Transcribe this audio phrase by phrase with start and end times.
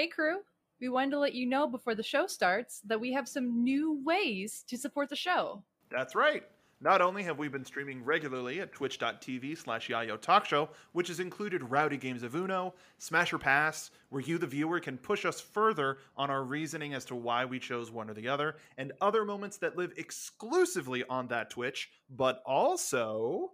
[0.00, 0.38] Hey, crew.
[0.80, 4.02] We wanted to let you know before the show starts that we have some new
[4.02, 5.62] ways to support the show.
[5.90, 6.42] That's right.
[6.80, 11.20] Not only have we been streaming regularly at twitch.tv slash Yayo Talk Show, which has
[11.20, 15.38] included rowdy games of Uno, Smash or Pass, where you, the viewer, can push us
[15.38, 19.26] further on our reasoning as to why we chose one or the other, and other
[19.26, 23.50] moments that live exclusively on that Twitch, but also.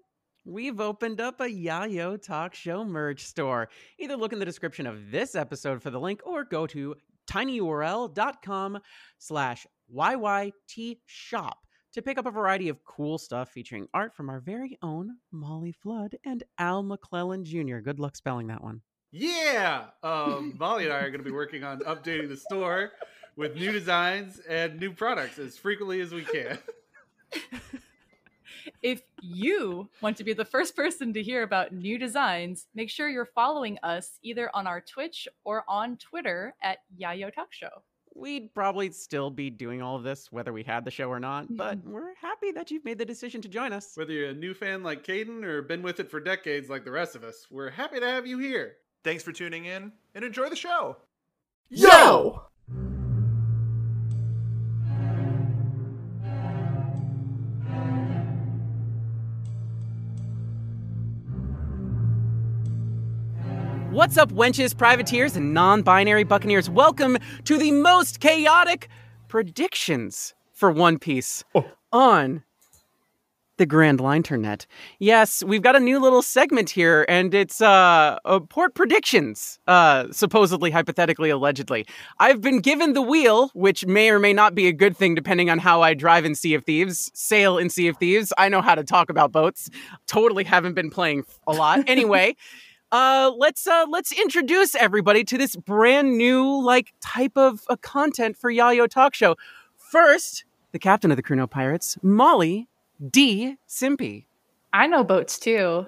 [0.48, 3.68] We've opened up a Yayo Talk Show merch store.
[3.98, 6.94] Either look in the description of this episode for the link or go to
[7.28, 8.78] tinyurl.com
[9.18, 11.58] slash YYT shop
[11.94, 15.72] to pick up a variety of cool stuff featuring art from our very own Molly
[15.72, 17.78] Flood and Al McClellan Jr.
[17.78, 18.82] Good luck spelling that one.
[19.10, 22.92] Yeah, um, Molly and I are going to be working on updating the store
[23.34, 26.58] with new designs and new products as frequently as we can.
[28.82, 33.08] If you want to be the first person to hear about new designs, make sure
[33.08, 37.82] you're following us either on our Twitch or on Twitter at Yayo Talk Show.
[38.14, 41.54] We'd probably still be doing all of this whether we had the show or not,
[41.54, 41.90] but mm-hmm.
[41.90, 43.92] we're happy that you've made the decision to join us.
[43.94, 46.90] Whether you're a new fan like Caden or been with it for decades like the
[46.90, 48.76] rest of us, we're happy to have you here.
[49.04, 50.96] Thanks for tuning in and enjoy the show.
[51.68, 52.45] Yo!
[64.06, 66.70] What's up, wenches, privateers, and non binary buccaneers?
[66.70, 68.88] Welcome to the most chaotic
[69.26, 71.42] predictions for One Piece
[71.92, 72.44] on
[73.56, 74.68] the Grand Line Internet.
[75.00, 80.06] Yes, we've got a new little segment here, and it's uh, uh port predictions, uh,
[80.12, 81.84] supposedly, hypothetically, allegedly.
[82.20, 85.50] I've been given the wheel, which may or may not be a good thing depending
[85.50, 88.32] on how I drive in Sea of Thieves, sail in Sea of Thieves.
[88.38, 89.68] I know how to talk about boats.
[90.06, 91.80] Totally haven't been playing a lot.
[91.88, 92.36] Anyway
[92.92, 98.36] uh let's uh let's introduce everybody to this brand new like type of uh, content
[98.36, 99.36] for Yayo Talk Show.
[99.76, 102.68] First, the captain of the CrUno Pirates, Molly
[103.10, 103.56] D.
[103.68, 104.26] Simpy.
[104.72, 105.86] I know boats too.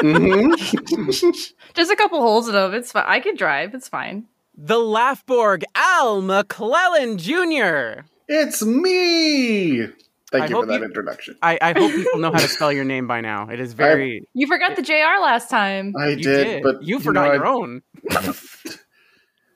[0.00, 1.30] Mm-hmm.
[1.74, 2.74] Just a couple holes in them.
[2.74, 3.04] It's fine.
[3.06, 3.74] I can drive.
[3.74, 4.26] It's fine.
[4.56, 8.02] The Laughborg, Al McClellan Jr.
[8.26, 9.86] It's me!
[10.30, 11.36] Thank I you for that you- introduction.
[11.42, 13.48] I, I hope people know how to spell your name by now.
[13.48, 14.28] It is very.
[14.34, 15.94] You forgot the JR last time.
[15.98, 17.82] I you did, but you forgot know, your I- own.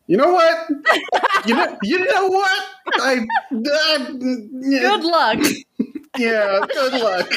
[0.08, 0.68] You know what?
[1.46, 2.62] you know, you know what?
[2.94, 5.38] I, uh, Good luck.
[6.18, 7.32] yeah, good luck.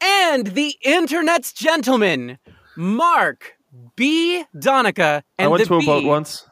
[0.00, 2.38] And the internet's gentleman,
[2.76, 3.54] Mark
[3.94, 4.44] B.
[4.58, 5.22] Donica.
[5.38, 6.46] And I went the to a B, boat once.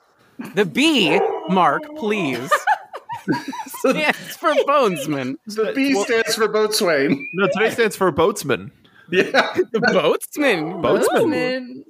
[0.54, 2.50] The B, Mark, please,
[3.67, 5.37] stands for Bonesman.
[5.47, 7.29] The B stands for boatswain.
[7.33, 8.71] No, today stands for boatsman.
[9.11, 9.55] Yeah.
[9.73, 10.83] The Boatsman.
[10.83, 11.29] Boatsman.
[11.29, 11.85] Man.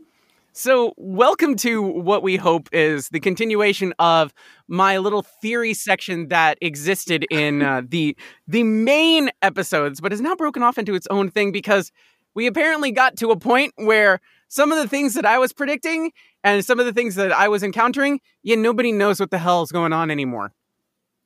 [0.52, 4.32] So, welcome to what we hope is the continuation of
[4.68, 8.16] my little theory section that existed in uh, the
[8.46, 11.90] the main episodes, but is now broken off into its own thing because
[12.34, 16.12] we apparently got to a point where some of the things that I was predicting
[16.44, 19.62] and some of the things that I was encountering, yeah, nobody knows what the hell
[19.62, 20.52] is going on anymore.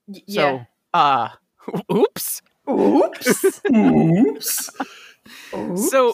[0.08, 0.40] Y- Yeah.
[0.42, 1.28] So, uh,
[1.92, 2.42] oops.
[2.68, 3.54] Oops.
[3.70, 4.70] Oops.
[5.90, 6.12] So,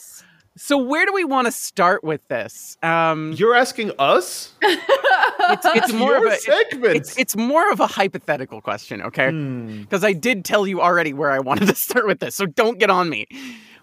[0.57, 2.77] so where do we want to start with this?
[2.83, 4.53] Um, You're asking us?
[4.63, 6.97] it's, it's more of a segment.
[6.97, 9.31] it's it's more of a hypothetical question, okay?
[9.31, 9.81] Hmm.
[9.83, 12.79] Because I did tell you already where I wanted to start with this, so don't
[12.79, 13.27] get on me.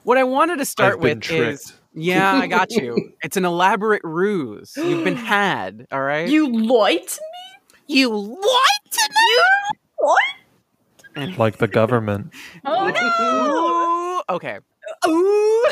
[0.03, 1.53] What I wanted to start I've with tricked.
[1.63, 3.11] is yeah, I got you.
[3.21, 4.73] It's an elaborate ruse.
[4.77, 6.27] You've been had, all right?
[6.29, 7.95] You lied to me.
[7.95, 9.77] you lied to me.
[10.01, 11.37] What?
[11.37, 12.33] like the government.
[12.65, 14.59] Oh Ooh, okay.
[15.07, 15.65] Ooh.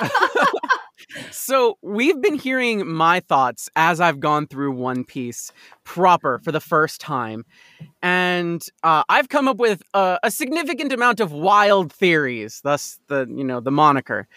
[1.32, 5.50] So we've been hearing my thoughts as I've gone through One Piece
[5.82, 7.44] proper for the first time,
[8.00, 12.60] and uh, I've come up with a, a significant amount of wild theories.
[12.62, 14.28] Thus, the you know the moniker.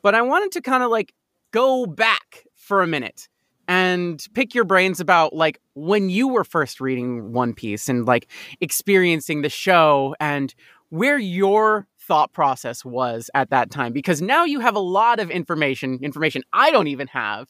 [0.00, 1.12] But I wanted to kind of like
[1.50, 3.28] go back for a minute
[3.68, 8.28] and pick your brains about like when you were first reading One Piece and like
[8.60, 10.54] experiencing the show and
[10.90, 15.30] where your thought process was at that time because now you have a lot of
[15.30, 17.48] information information I don't even have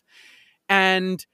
[0.68, 1.24] and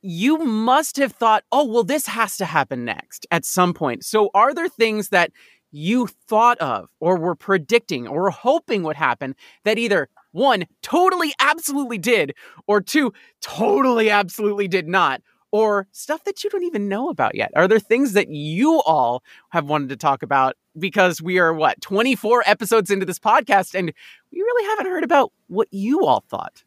[0.00, 4.04] you must have thought oh well this has to happen next at some point.
[4.04, 5.32] So are there things that
[5.72, 11.32] you thought of or were predicting or were hoping would happen that either one totally
[11.40, 12.34] absolutely did
[12.66, 17.50] or two totally absolutely did not or stuff that you don't even know about yet
[17.54, 21.80] are there things that you all have wanted to talk about because we are what
[21.82, 23.92] 24 episodes into this podcast and
[24.32, 26.64] we really haven't heard about what you all thought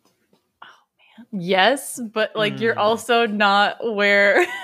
[0.63, 0.67] Oh
[1.31, 1.41] man.
[1.41, 2.79] yes, but like you're Hmm.
[2.79, 4.45] also not where.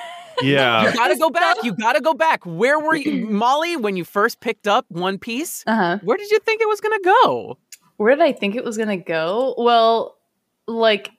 [0.42, 0.86] Yeah.
[0.88, 1.58] You gotta go back.
[1.64, 2.44] You gotta go back.
[2.46, 5.64] Where were you, Molly, when you first picked up One Piece?
[5.68, 5.98] uh huh.
[6.04, 7.58] Where did you think it was gonna go?
[8.02, 9.54] Where did I think it was gonna go?
[9.60, 10.18] Well,
[10.66, 11.12] like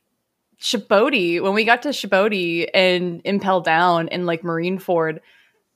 [0.60, 5.20] Sabaody, when we got to Sabaody and Impel Down and like Marineford,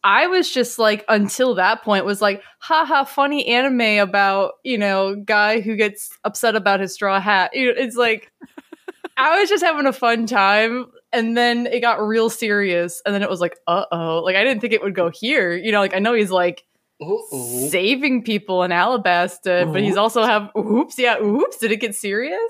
[0.03, 5.15] I was just like until that point was like, haha, funny anime about, you know,
[5.15, 7.51] guy who gets upset about his straw hat.
[7.53, 8.33] It's like
[9.17, 10.87] I was just having a fun time.
[11.13, 13.01] And then it got real serious.
[13.07, 14.23] And then it was like, uh oh.
[14.25, 15.57] Like I didn't think it would go here.
[15.57, 16.65] You know, like I know he's like
[17.01, 17.69] Uh-oh.
[17.69, 22.41] saving people in Alabasta, but he's also have oops, yeah, oops, did it get serious?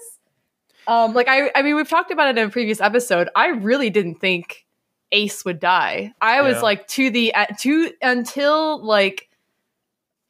[0.87, 3.29] Um, like I I mean we've talked about it in a previous episode.
[3.35, 4.65] I really didn't think
[5.13, 6.13] Ace would die.
[6.21, 6.61] I was Yeah.
[6.63, 9.29] like to the at to until like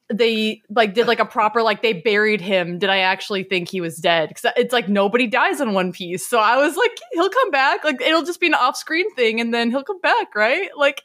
[0.08, 3.80] they like did like a proper like they buried him did i actually think he
[3.80, 7.28] was dead because it's like nobody dies in one piece so i was like he'll
[7.28, 10.68] come back like it'll just be an off-screen thing and then he'll come back right
[10.76, 11.02] like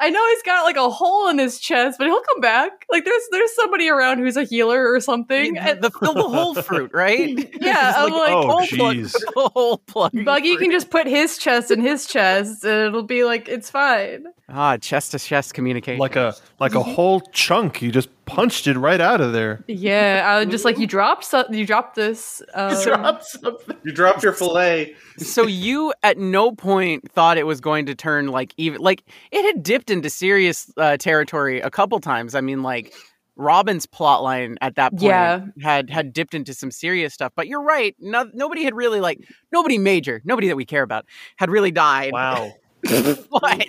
[0.00, 2.86] I know he's got like a hole in his chest, but he'll come back.
[2.90, 5.54] Like there's there's somebody around who's a healer or something.
[5.54, 7.36] The, the, the, the whole fruit, right?
[7.60, 9.14] Yeah, It's I'm like, oh, whole plug, jeez.
[9.34, 10.12] whole plug.
[10.24, 14.26] Buggy can just put his chest in his chest, and it'll be like it's fine.
[14.48, 15.98] ah chest to chest communication.
[15.98, 17.82] Like a like a whole chunk.
[17.82, 19.64] You just punched it right out of there.
[19.66, 22.40] Yeah, I was just like you dropped so- you dropped this.
[22.54, 23.76] Um, Drop something.
[23.84, 24.94] You dropped your fillet.
[25.16, 29.02] so you at no point thought it was going to turn like even like
[29.32, 32.34] it had dipped into serious uh, territory a couple times.
[32.34, 32.94] I mean, like
[33.36, 35.40] Robin's plot line at that point Yeah.
[35.62, 37.32] had had dipped into some serious stuff.
[37.34, 37.96] But you're right.
[37.98, 39.20] No, nobody had really like
[39.52, 42.12] nobody major, nobody that we care about had really died.
[42.12, 42.52] Wow.
[42.82, 43.28] what?
[43.30, 43.58] Wow.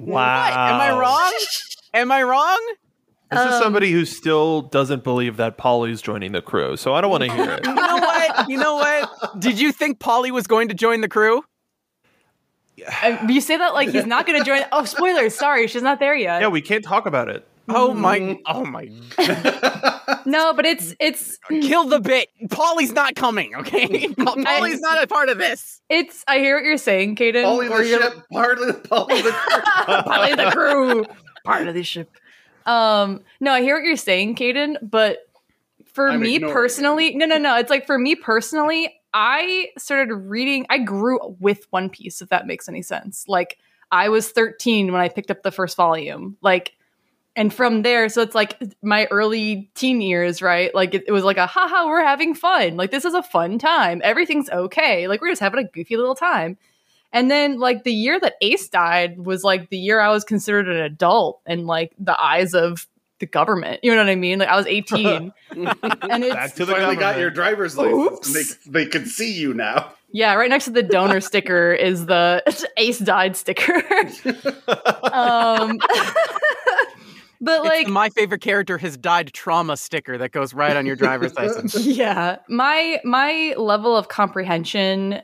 [0.00, 0.52] What?
[0.52, 1.32] Am I wrong?
[1.94, 2.74] Am I wrong?
[3.30, 7.00] This is Um, somebody who still doesn't believe that Polly's joining the crew, so I
[7.00, 7.66] don't want to hear it.
[7.70, 8.48] You know what?
[8.50, 9.40] You know what?
[9.40, 11.42] Did you think Polly was going to join the crew?
[12.88, 14.62] I- you say that like he's not going to join.
[14.72, 15.34] Oh, spoilers!
[15.34, 16.40] Sorry, she's not there yet.
[16.40, 17.46] Yeah, we can't talk about it.
[17.68, 18.38] Oh my!
[18.46, 18.88] Oh my!
[20.26, 22.28] no, but it's it's Kill the bit.
[22.50, 23.54] Polly's not coming.
[23.54, 25.80] Okay, Polly's not a part of this.
[25.88, 26.24] it's.
[26.26, 27.44] I hear what you're saying, Kaden.
[27.44, 29.32] Polly or the you're- ship, partly Polly the
[30.04, 31.04] part of the crew,
[31.44, 32.10] part of the ship.
[32.66, 35.18] Um, no, I hear what you're saying, Kaden, but
[35.92, 37.56] for I'm me ignoring personally, no, no, no.
[37.56, 40.66] It's like for me personally, I started reading.
[40.70, 43.24] I grew with One Piece, if that makes any sense.
[43.28, 43.58] Like
[43.90, 46.36] I was 13 when I picked up the first volume.
[46.40, 46.74] Like,
[47.36, 50.74] and from there, so it's like my early teen years, right?
[50.74, 52.76] Like it, it was like a haha, we're having fun.
[52.76, 54.00] Like this is a fun time.
[54.04, 55.08] Everything's okay.
[55.08, 56.58] Like we're just having a goofy little time.
[57.12, 60.68] And then like the year that Ace died was like the year I was considered
[60.68, 62.86] an adult in like the eyes of
[63.18, 63.80] the government.
[63.82, 64.38] You know what I mean?
[64.38, 65.32] Like I was 18.
[65.50, 65.68] and
[66.24, 68.56] it's Back to the finally got your driver's license.
[68.64, 69.92] They, they can see you now.
[70.12, 72.42] yeah, right next to the donor sticker is the
[72.76, 73.74] Ace died sticker.
[75.12, 75.78] um
[77.42, 80.84] But It's like the my favorite character has died trauma sticker that goes right on
[80.84, 81.74] your driver's license.
[81.86, 85.22] yeah my my level of comprehension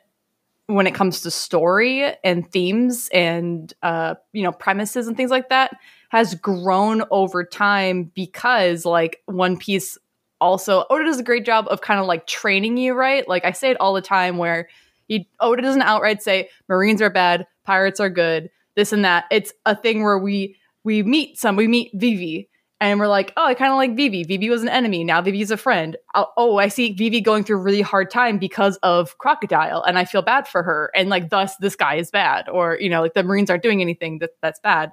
[0.66, 5.48] when it comes to story and themes and uh you know premises and things like
[5.48, 5.76] that
[6.08, 9.98] has grown over time because like one piece
[10.40, 13.26] also oda does a great job of kind of like training you right?
[13.28, 14.68] Like i say it all the time where
[15.08, 19.24] he oda doesn't outright say marines are bad pirates are good this and that.
[19.30, 22.48] It's a thing where we we meet some we meet vivi
[22.80, 24.22] and we're like, oh, I kind of like Vivi.
[24.24, 25.02] Vivi was an enemy.
[25.02, 25.96] Now Vivi's a friend.
[26.14, 29.98] Oh, oh, I see Vivi going through a really hard time because of Crocodile, and
[29.98, 30.90] I feel bad for her.
[30.94, 33.80] And like, thus, this guy is bad, or you know, like the Marines aren't doing
[33.80, 34.92] anything that that's bad.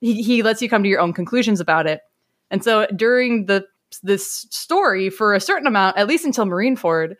[0.00, 2.00] He he lets you come to your own conclusions about it.
[2.50, 3.66] And so during the
[4.02, 7.16] this story, for a certain amount, at least until Marineford,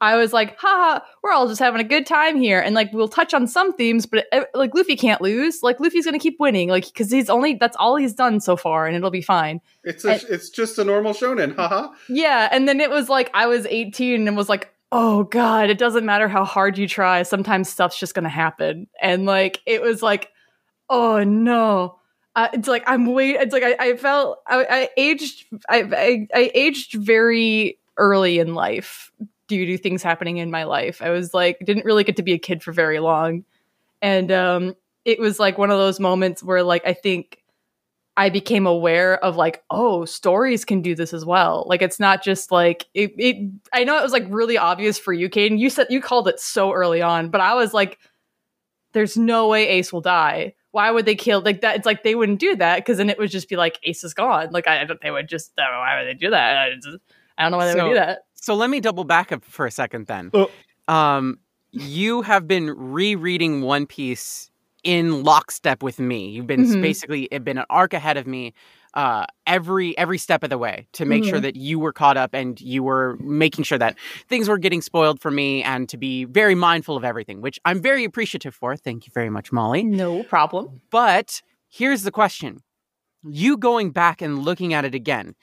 [0.00, 2.60] I was like, haha, we're all just having a good time here.
[2.60, 5.62] And like, we'll touch on some themes, but uh, like, Luffy can't lose.
[5.62, 6.68] Like, Luffy's going to keep winning.
[6.68, 9.60] Like, because he's only, that's all he's done so far, and it'll be fine.
[9.84, 11.94] It's a, it's just a normal shonen, haha.
[12.08, 12.48] Yeah.
[12.52, 16.04] And then it was like, I was 18 and was like, oh God, it doesn't
[16.04, 17.22] matter how hard you try.
[17.22, 18.88] Sometimes stuff's just going to happen.
[19.00, 20.30] And like, it was like,
[20.88, 21.98] oh no.
[22.34, 23.36] Uh, it's like I'm wait.
[23.36, 28.52] It's like I, I felt I, I aged I, I I aged very early in
[28.52, 29.10] life
[29.48, 31.02] due to things happening in my life.
[31.02, 33.44] I was like didn't really get to be a kid for very long,
[34.02, 37.42] and um, it was like one of those moments where like I think
[38.16, 41.64] I became aware of like oh stories can do this as well.
[41.68, 43.12] Like it's not just like it.
[43.18, 45.58] it I know it was like really obvious for you, Caden.
[45.58, 47.98] You said you called it so early on, but I was like,
[48.92, 51.76] there's no way Ace will die why would they kill like that?
[51.76, 54.12] It's like they wouldn't do that because then it would just be like Ace is
[54.12, 54.50] gone.
[54.50, 55.00] Like I, I don't.
[55.00, 55.52] They would just.
[55.56, 56.58] I don't know why would they do that?
[56.58, 56.98] I, just,
[57.38, 58.25] I don't know why they So- would do that.
[58.36, 60.30] So let me double back up for a second then.
[60.34, 60.50] Oh.
[60.88, 61.38] Um,
[61.72, 64.50] you have been rereading One Piece
[64.84, 66.28] in lockstep with me.
[66.28, 66.80] You've been Mhm.
[66.80, 68.54] basically it been an arc ahead of me
[68.94, 71.28] uh, every every step of the way to make Mm-hmm.
[71.30, 73.94] sure that you were caught up and you were making sure that
[74.28, 77.82] things were getting spoiled for me and to be very mindful of everything, which I'm
[77.82, 78.74] very appreciative for.
[78.74, 79.82] Thank you very much, Molly.
[79.82, 80.80] No problem.
[80.90, 82.60] But here's the question.
[83.22, 85.34] You going back and looking at it again,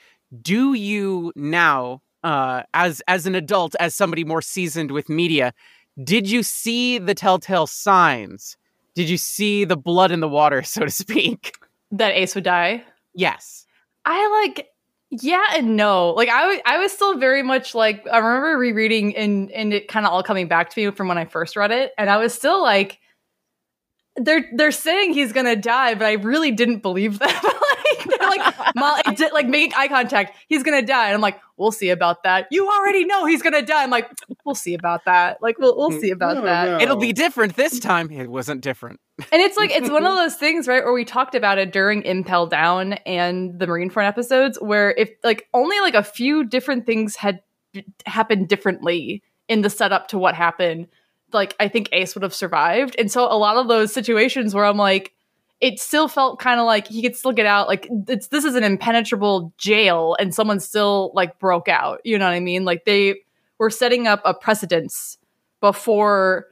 [0.42, 5.54] do you now uh as as an adult as somebody more seasoned with media,
[6.04, 8.58] did you see the telltale signs?
[8.96, 11.56] Did you see the blood in the water, so to speak?
[11.92, 12.84] That Ace would die.
[13.14, 13.66] Yes.
[14.06, 14.68] I like
[15.10, 16.10] yeah and no.
[16.12, 20.06] Like I I was still very much like I remember rereading and and it kind
[20.06, 22.34] of all coming back to me from when I first read it and I was
[22.34, 23.00] still like
[24.16, 27.30] they're they're saying he's gonna die, but I really didn't believe them.
[27.44, 30.38] like they're like Molly, di- like making eye contact.
[30.48, 32.48] He's gonna die, and I'm like, we'll see about that.
[32.52, 33.82] You already know he's gonna die.
[33.84, 34.10] I'm like,
[34.46, 35.42] we'll see about that.
[35.42, 36.66] Like we'll we'll see about No, that.
[36.66, 36.80] no.
[36.80, 38.12] It'll be different this time.
[38.12, 39.00] It wasn't different.
[39.32, 42.04] And it's like it's one of those things, right, where we talked about it during
[42.04, 47.16] Impel Down and the Marineford episodes, where if like only like a few different things
[47.16, 47.40] had
[48.06, 50.88] happened differently in the setup to what happened,
[51.34, 52.96] like I think Ace would have survived.
[53.00, 55.14] And so a lot of those situations where I'm like,
[55.62, 57.68] it still felt kind of like he could still get out.
[57.68, 62.02] Like it's this is an impenetrable jail, and someone still like broke out.
[62.04, 62.66] You know what I mean?
[62.66, 63.22] Like they
[63.60, 65.18] were setting up a precedence
[65.62, 66.48] before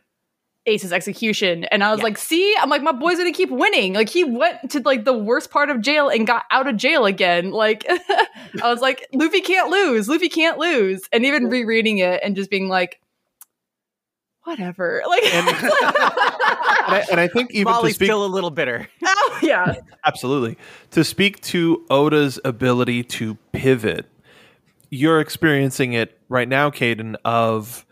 [0.68, 1.66] Ace's execution.
[1.66, 2.04] And I was Yeah.
[2.06, 3.94] like, see, I'm like, my boy's gonna keep winning.
[3.94, 7.06] Like he went to like the worst part of jail and got out of jail
[7.06, 7.52] again.
[7.52, 10.08] Like I was like, Luffy can't lose.
[10.08, 11.02] Luffy can't lose.
[11.12, 13.02] And even rereading it and just being like,
[14.44, 15.02] whatever.
[15.08, 15.48] Like And-
[16.84, 18.88] And I, and I think even Molly's to speak still a little bitter.
[19.06, 19.76] oh, yeah.
[20.04, 20.58] Absolutely.
[20.92, 24.08] To speak to Oda's ability to pivot,
[24.90, 27.86] you're experiencing it right now, Caden, of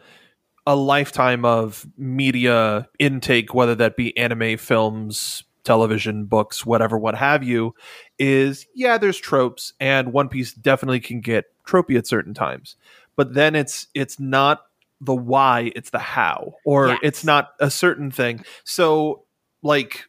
[0.65, 7.44] a lifetime of media intake, whether that be anime, films, television, books, whatever, what have
[7.44, 7.75] you,
[8.18, 12.75] is yeah, there's tropes, and One Piece definitely can get tropey at certain times.
[13.15, 14.63] But then it's it's not
[15.01, 17.00] the why, it's the how, or Yes.
[17.03, 18.44] it's not a certain thing.
[18.63, 19.24] So
[19.62, 20.06] like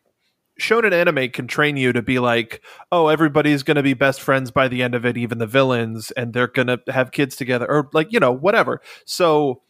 [0.60, 2.60] shonen anime can train you to be like,
[2.92, 6.10] oh, everybody's going to be best friends by the end of it, even the villains,
[6.12, 8.80] and they're going to have kids together, or like, you know, whatever.
[9.06, 9.62] So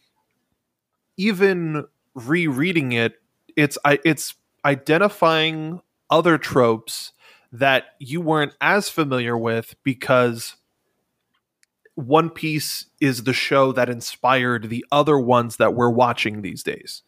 [1.17, 1.85] even
[2.15, 3.13] rereading it,
[3.55, 4.35] it's I it's
[4.65, 7.13] identifying other tropes
[7.53, 10.55] that you weren't as familiar with because
[11.95, 17.03] One Piece is the show that inspired the other ones that we're watching these days.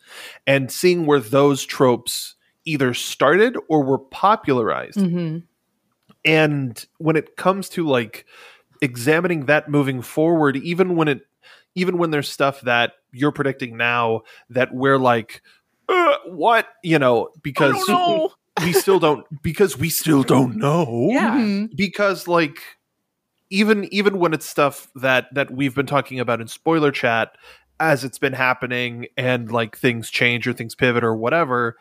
[0.45, 2.35] And seeing where those tropes
[2.65, 4.99] either started or were popularized.
[4.99, 5.39] hmm
[6.25, 8.25] And when it comes to like
[8.81, 11.21] examining that moving forward, even when it
[11.75, 15.41] even when there's stuff that you're predicting now that we're like
[15.89, 17.73] uh, what you know because
[18.63, 21.37] we still don't because we still don't know Yeah.
[21.37, 21.75] Mhm.
[21.75, 22.59] because like
[23.53, 27.37] even even when it's stuff that that we've been talking about in spoiler chat
[27.79, 31.77] as it's been happening and like things change or things pivot or whatever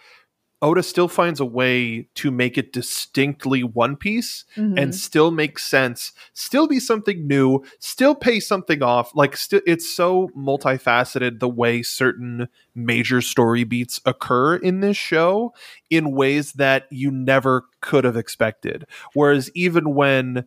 [0.60, 4.78] oda still finds a way to make it distinctly one piece Mhm.
[4.80, 9.88] and still make sense still be something new still pay something off like still it's
[9.88, 15.52] so multifaceted the way certain major story beats occur in this show
[15.90, 20.44] in ways that you never could have expected whereas even when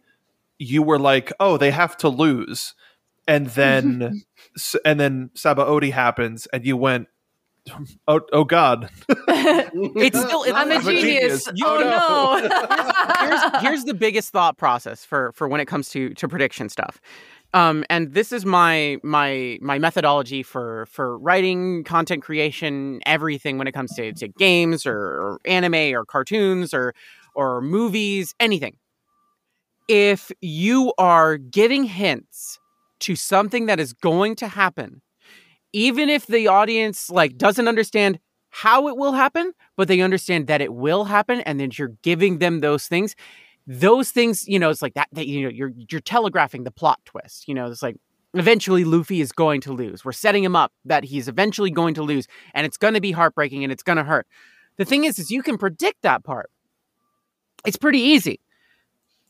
[0.59, 2.73] you were like oh they have to lose
[3.27, 4.23] and then
[4.57, 7.07] s- and then sabaody happens and you went
[8.07, 8.89] oh, oh god
[9.97, 11.45] It's still it's, I'm a I'm a genius.
[11.45, 11.63] genius.
[11.63, 13.27] Oh no.
[13.27, 17.01] here's here's the biggest thought process for for when it comes to to prediction stuff.
[17.53, 23.67] Um, and this is my my my methodology for for writing, content creation, everything when
[23.67, 26.93] it comes to, to games or, or anime or cartoons or
[27.33, 28.77] or movies, anything.
[29.87, 32.59] If you are giving hints
[33.01, 35.01] to something that is going to happen,
[35.73, 40.61] even if the audience like doesn't understand how it will happen, but they understand that
[40.61, 43.15] it will happen, and then you're giving them those things.
[43.67, 45.09] Those things, you know, it's like that.
[45.11, 47.47] That you know, you're you're telegraphing the plot twist.
[47.47, 47.97] You know, it's like
[48.33, 50.05] eventually Luffy is going to lose.
[50.05, 53.11] We're setting him up that he's eventually going to lose, and it's going to be
[53.11, 54.27] heartbreaking and it's going to hurt.
[54.77, 56.49] The thing is, is you can predict that part.
[57.65, 58.39] It's pretty easy.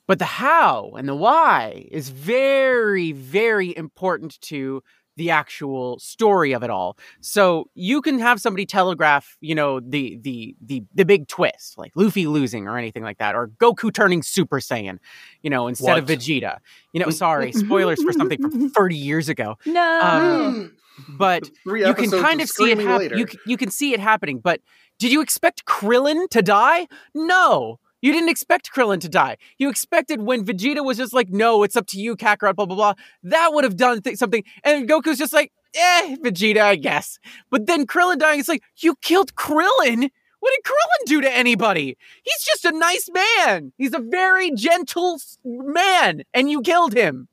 [0.08, 4.84] But the how and the why is very, very important to
[5.18, 6.98] the actual story of it all.
[7.22, 11.92] So you can have somebody telegraph, you know, the the the the big twist, like
[11.96, 14.98] Luffy losing or anything like that, or Goku turning Super Saiyan,
[15.42, 16.58] you know, instead of Vegeta.
[16.92, 19.58] You know, sorry, spoilers for something from 30 years ago.
[19.66, 20.00] No.
[20.02, 20.78] Um,
[21.10, 23.18] But you can kind of see it screaming happen.
[23.18, 24.40] You, you can see it happening.
[24.40, 24.62] But
[24.98, 26.88] did you expect Krillin to die?
[27.14, 27.80] No.
[28.02, 29.38] You didn't expect Krillin to die.
[29.58, 32.75] You expected when Vegeta was just like, no, it's up to you, Kakarot, blah, blah,
[32.75, 32.94] blah.
[33.24, 34.44] That would have done th- something.
[34.64, 37.20] And Goku's just like, eh, Vegeta, I guess.
[37.50, 40.10] But then Krillin dying, it's like, you killed Krillin?
[40.40, 41.98] What did Krillin do to anybody?
[42.24, 43.74] He's just a nice man.
[43.78, 47.28] He's a very gentle man, and you killed him.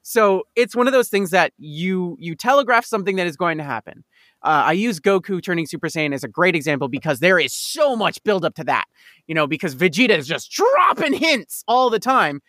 [0.00, 3.64] So it's one of those things that you you telegraph something that is going to
[3.64, 4.04] happen.
[4.44, 7.96] Uh, I use Goku turning Super Saiyan as a great example because there is so
[7.96, 8.84] much build up to that.
[9.26, 12.42] You know, because Vegeta is just dropping hints all the time,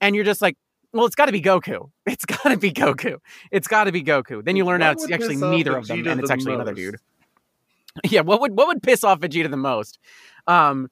[0.00, 0.56] and you're just like,
[0.92, 1.90] well, it's got to be Goku.
[2.06, 3.18] It's got to be Goku.
[3.52, 4.44] It's got to be Goku.
[4.44, 6.74] Then you learn What out it's actually neither of them, and it's the actually another
[6.74, 6.96] dude.
[8.08, 9.98] Yeah, what would what would piss off Vegeta the most?
[10.46, 10.88] Um,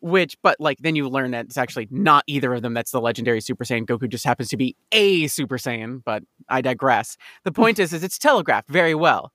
[0.00, 2.74] which, but like then you learn that it's actually not either of them.
[2.74, 3.86] That's the legendary Super Saiyan.
[3.86, 6.02] Goku just happens to be a Super Saiyan.
[6.04, 7.16] But I digress.
[7.44, 9.32] The point is, is it's telegraphed very well,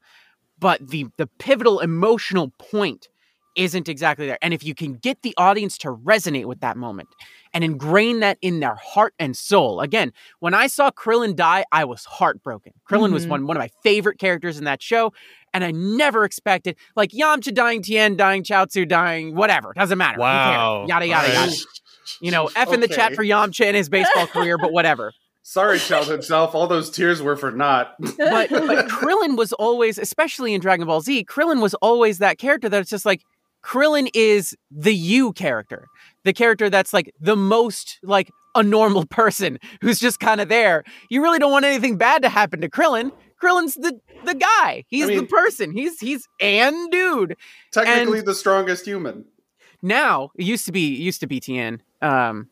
[0.60, 3.08] but the the pivotal emotional point
[3.56, 4.38] isn't exactly there.
[4.42, 7.10] And if you can get the audience to resonate with that moment
[7.54, 11.84] and ingrain that in their heart and soul, again, when I saw Krillin die, I
[11.84, 12.74] was heartbroken.
[12.90, 13.30] Krillin was Mhm.
[13.30, 15.12] one one of my favorite characters in that show,
[15.54, 19.74] and I never expected like Yamcha dying, Tien dying, Chaozu dying, whatever.
[19.76, 20.20] Doesn't matter.
[20.20, 20.86] Wow.
[20.88, 21.56] Yada yada All yada.
[22.22, 25.12] You know, F in the chat for Yamcha and his baseball career, but whatever.
[25.50, 26.54] Sorry, childhood self.
[26.54, 27.96] All those tears were for naught.
[28.00, 28.18] But
[28.52, 32.88] but Krillin was always, especially in Dragon Ball Z, Krillin was always that character that's
[32.88, 33.24] just like
[33.64, 35.88] Krillin is the you character.
[36.24, 40.84] The character that's like the most like a normal person who's just kind of there.
[41.10, 43.12] You really don't want anything bad to happen to Krillin.
[43.42, 44.86] Krillin's the the guy.
[44.88, 45.72] He's the mean- person.
[45.72, 47.36] He's he's and dude.
[47.72, 49.26] Technically, the strongest human.
[49.82, 51.82] Now it used to be it used to be Tien.
[52.04, 52.50] Um,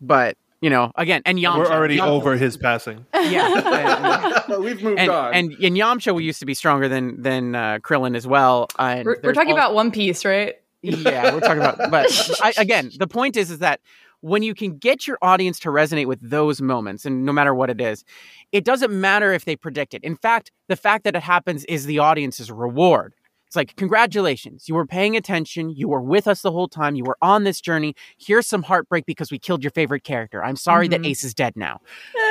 [0.00, 1.58] but you know again and Yamcha.
[1.58, 3.04] We're already Yamcha- over his passing.
[3.14, 4.46] Yeah.
[4.48, 5.34] and- We've moved and, on.
[5.34, 8.68] and and Yamcha used to be stronger than than uh, Krillin as well.
[8.78, 10.54] And we're, we're talking al- about One Piece, right?
[10.82, 11.78] yeah, we're talking about.
[11.90, 12.06] But
[12.42, 13.80] I, again, the point is is that
[14.20, 17.70] when you can get your audience to resonate with those moments, and no matter what
[17.70, 18.04] it is,
[18.52, 20.02] it doesn't matter if they predict it.
[20.04, 23.14] In fact, the fact that it happens is the audience's reward.
[23.52, 27.04] It's like, congratulations, you were paying attention, you were with us the whole time, you
[27.04, 27.94] were on this journey.
[28.16, 30.42] Here's some heartbreak because we killed your favorite character.
[30.42, 31.08] I'm sorry that Mhm.
[31.08, 31.82] Ace is dead now.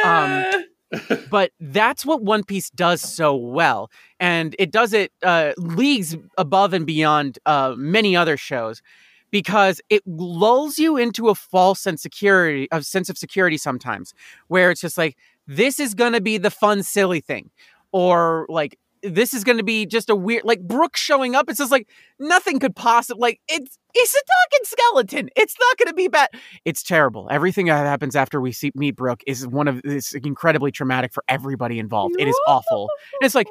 [0.04, 0.44] Um,
[1.30, 6.74] but that's what One Piece does so well, and it does it uh, leagues above
[6.74, 8.82] and beyond uh, many other shows
[9.30, 14.16] because it lulls you into a false sense security, a sense of security sometimes,
[14.48, 17.52] where it's just like this is going to be the fun, silly thing,
[17.92, 21.50] or like this is going to be just a weird, like Brook showing up.
[21.50, 21.88] It's just like
[22.20, 25.30] nothing could possibly like it's it's a talking skeleton.
[25.36, 26.30] It's not going to be bad.
[26.66, 27.28] It's terrible.
[27.32, 31.24] Everything that happens after we see meet Brook is one of is incredibly traumatic for
[31.28, 32.16] everybody involved.
[32.20, 32.90] It is awful.
[33.20, 33.48] And it's like,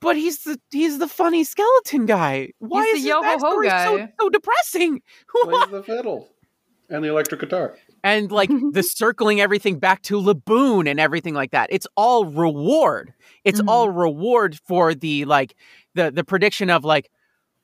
[0.00, 2.50] but he's the he's the funny skeleton guy.
[2.58, 4.12] Why He's is the his yo-ho-ho backstory so, guy.
[4.20, 5.02] so depressing?
[5.44, 6.28] Plays the fiddle
[6.88, 7.76] and the electric guitar.
[8.06, 11.68] And like the circling everything back to Laboon and everything like that.
[11.72, 13.12] It's all reward.
[13.44, 13.68] It's Mhm.
[13.68, 15.56] all reward for the like
[15.94, 17.10] the the prediction of like,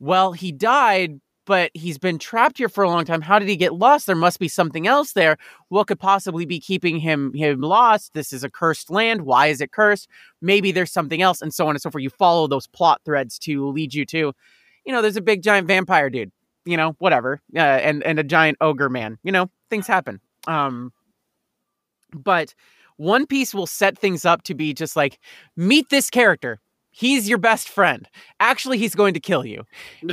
[0.01, 3.21] well, he died, but he's been trapped here for a long time.
[3.21, 4.07] How did he get lost?
[4.07, 5.37] There must be something else there.
[5.69, 8.15] What could possibly be keeping him him lost?
[8.15, 9.23] This is a cursed land.
[9.23, 10.09] Why is it cursed?
[10.41, 12.03] Maybe there's something else, and so on and so forth.
[12.03, 14.33] You follow those plot threads to lead you to,
[14.85, 16.33] you know, there's a big giant vampire dude.
[16.65, 19.19] You know, whatever, uh, and and a giant ogre man.
[19.25, 20.21] You know, things happen.
[20.47, 20.93] Um,
[22.13, 22.55] but
[22.97, 25.19] One Piece will set things up to be just like
[25.57, 26.61] meet this character.
[26.95, 28.07] He's your best friend.
[28.39, 29.65] Actually, he's going to kill you.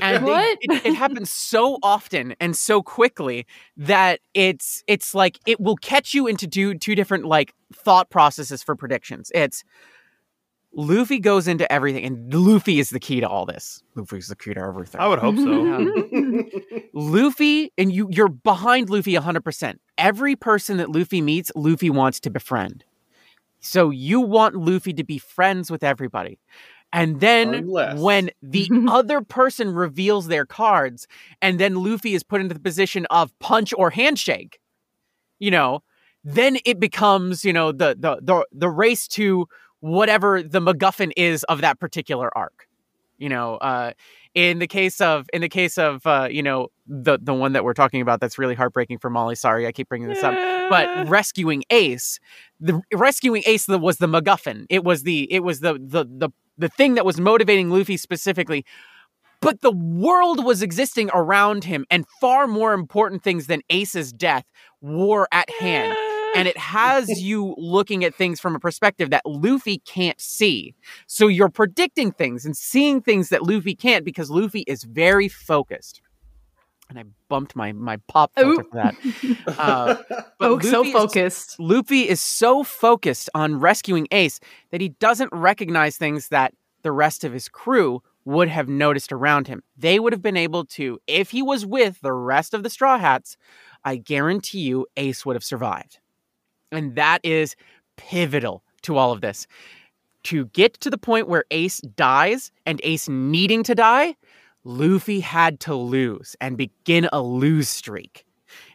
[0.01, 0.57] And they- What?
[0.61, 6.13] it, it happens so often and so quickly that it's it's like it will catch
[6.13, 9.29] you into two two different like thought processes for predictions.
[9.35, 9.63] It's
[10.73, 13.81] Luffy goes into everything, and Luffy is the key to all this.
[13.95, 15.01] Luffy's the key to everything.
[15.01, 16.43] I would hope so.
[16.93, 19.77] Luffy, and you you're behind Luffy 100%.
[19.97, 22.83] Every person that Luffy meets, Luffy wants to befriend.
[23.59, 26.39] So you want Luffy to be friends with everybody.
[26.93, 31.07] And then Unless- when the other person reveals their cards
[31.41, 34.59] and then Luffy is put into the position of punch or handshake,
[35.39, 35.83] you know,
[36.23, 39.47] then it becomes, you know, the the the, the race to
[39.81, 42.67] whatever the MacGuffin is of that particular arc.
[43.17, 43.91] You know, uh,
[44.33, 47.65] in the case of in the case of uh, you know the the one that
[47.65, 49.35] we're talking about that's really heartbreaking for Molly.
[49.35, 50.33] Sorry, I keep bringing this up,
[50.69, 52.19] but rescuing Ace,
[52.61, 54.65] the rescuing Ace the- was the MacGuffin.
[54.69, 58.65] It was the it was the the the the thing that was motivating Luffy specifically.
[59.41, 64.45] But the world was existing around him, and far more important things than Ace's death
[64.81, 65.97] were at hand
[66.35, 70.75] and it has you looking at things from a perspective that Luffy can't see.
[71.07, 76.01] So you're predicting things and seeing things that Luffy can't because Luffy is very focused.
[76.89, 78.69] And I bumped my my pop filter Ooh.
[78.69, 78.95] for that.
[79.59, 79.95] Uh,
[80.39, 81.59] but oh, so Luffy is- focused.
[81.59, 84.39] Luffy is so focused on rescuing Ace
[84.71, 89.47] that he doesn't recognize things that the rest of his crew would have noticed around
[89.47, 89.63] him.
[89.77, 92.97] They would have been able to, if he was with the rest of the Straw
[92.97, 93.37] Hats,
[93.83, 95.99] I guarantee you Ace would have survived.
[96.71, 97.55] And that is
[97.97, 99.47] pivotal to all of this.
[100.25, 104.15] To get to the point where Ace dies and Ace needing to die,
[104.63, 108.25] Luffy had to lose and begin a lose streak.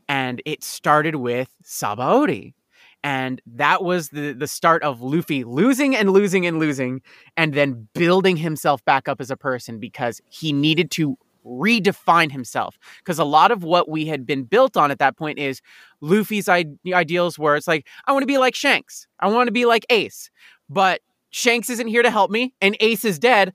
[0.09, 2.55] And it started with Sabaody.
[3.03, 7.03] And that was the, the start of Luffy losing and losing and losing,
[7.37, 12.79] and then building himself back up as a person because he needed to redefine himself.
[12.99, 15.61] Because a lot of what we had been built on at that point is
[16.01, 19.53] Luffy's I- ideals were it's like, I want to be like Shanks, I want to
[19.53, 20.31] be like Ace.
[20.69, 23.53] But Shanks isn't here to help me, and Ace is dead.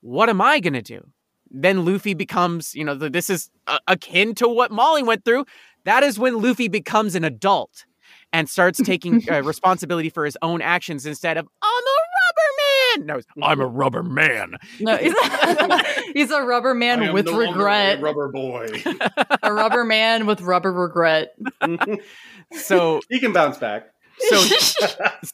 [0.00, 1.06] What am I going to do?
[1.50, 5.44] Then Luffy becomes, you know, the, this is a- akin to what Molly went through.
[5.84, 7.84] That is when Luffy becomes an adult
[8.32, 11.84] and starts taking uh, responsibility for his own actions instead of I'm
[12.96, 13.06] man.
[13.06, 14.56] No, it's, I'm a rubber man.
[14.78, 15.14] No, he's,
[16.14, 17.98] he's a rubber I man am with no regret.
[17.98, 18.82] a rubber boy.
[19.42, 21.34] a rubber man with rubber regret.
[22.52, 23.90] So he can bounce back.
[24.28, 24.38] so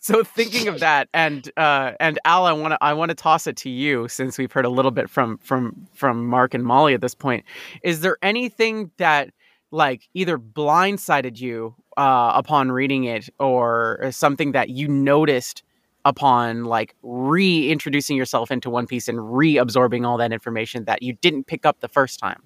[0.01, 3.49] so thinking of that and uh and Al I want to I want to toss
[3.49, 6.95] it to you since we've heard a little bit from from from Mark and Molly
[6.95, 7.45] at this point.
[7.83, 9.31] Is there anything that
[9.73, 15.65] like either blindsided you uh upon reading it or something that you noticed
[16.07, 21.45] upon like reintroducing yourself into One Piece and reabsorbing all that information that you didn't
[21.45, 22.43] pick up the first time?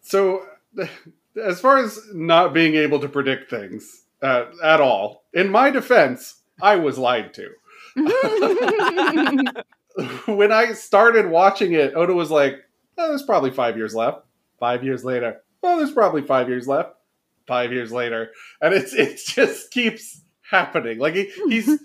[0.00, 0.44] So,
[1.42, 6.42] as far as not being able to predict things uh, at all, in my defense,
[6.60, 7.50] I was lied to.
[10.26, 12.56] when I started watching it, Oda was like,
[12.98, 14.24] oh, there's probably five years left.
[14.58, 16.94] Five years later, oh, there's probably five years left.
[17.46, 18.30] Five years later.
[18.60, 20.98] And it's it just keeps happening.
[20.98, 21.80] Like he, he's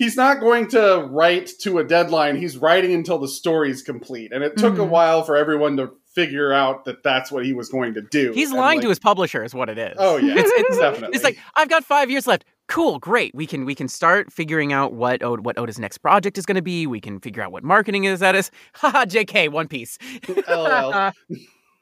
[0.00, 2.36] he's not going to write to a deadline.
[2.36, 4.32] He's writing until the story's complete.
[4.32, 4.88] And it took a Mhm.
[4.88, 8.32] while for everyone to figure out that that's what he was going to do.
[8.32, 9.94] He's And, lying like- to his publisher is what it is.
[9.98, 11.14] Oh yeah, It's- it's- definitely.
[11.14, 12.44] It's like I've got five years left.
[12.66, 13.34] Cool, great.
[13.34, 16.56] We can we can start figuring out what Od- what Oda's next project is going
[16.56, 16.86] to be.
[16.86, 18.50] We can figure out what marketing is that is.
[18.74, 19.98] Haha, Jk, One Piece.
[20.48, 21.12] LOL.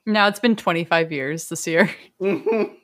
[0.06, 1.88] now it's been 25 years this year.
[2.20, 2.74] Mhm.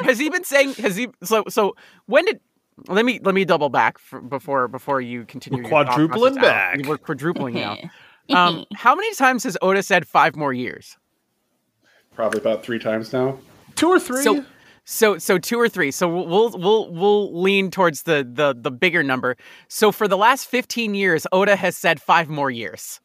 [0.00, 0.74] has he been saying?
[0.74, 1.08] Has he?
[1.24, 1.74] So so
[2.06, 2.40] when did?
[2.88, 5.58] Let me let me double back for, before before you continue.
[5.58, 6.76] We're your quadrupling process, Al.
[6.76, 6.86] back.
[6.86, 7.76] We're quadrupling now.
[8.28, 10.96] Um, how many times has Oda said five more years?
[12.14, 13.40] Probably about three times now.
[13.74, 14.22] Two or three.
[14.22, 14.44] So
[14.84, 15.90] so so two or three.
[15.90, 19.36] So we'll we'll we'll, we'll lean towards the, the the bigger number.
[19.68, 23.00] So for the last 15 years Oda has said 5 more years.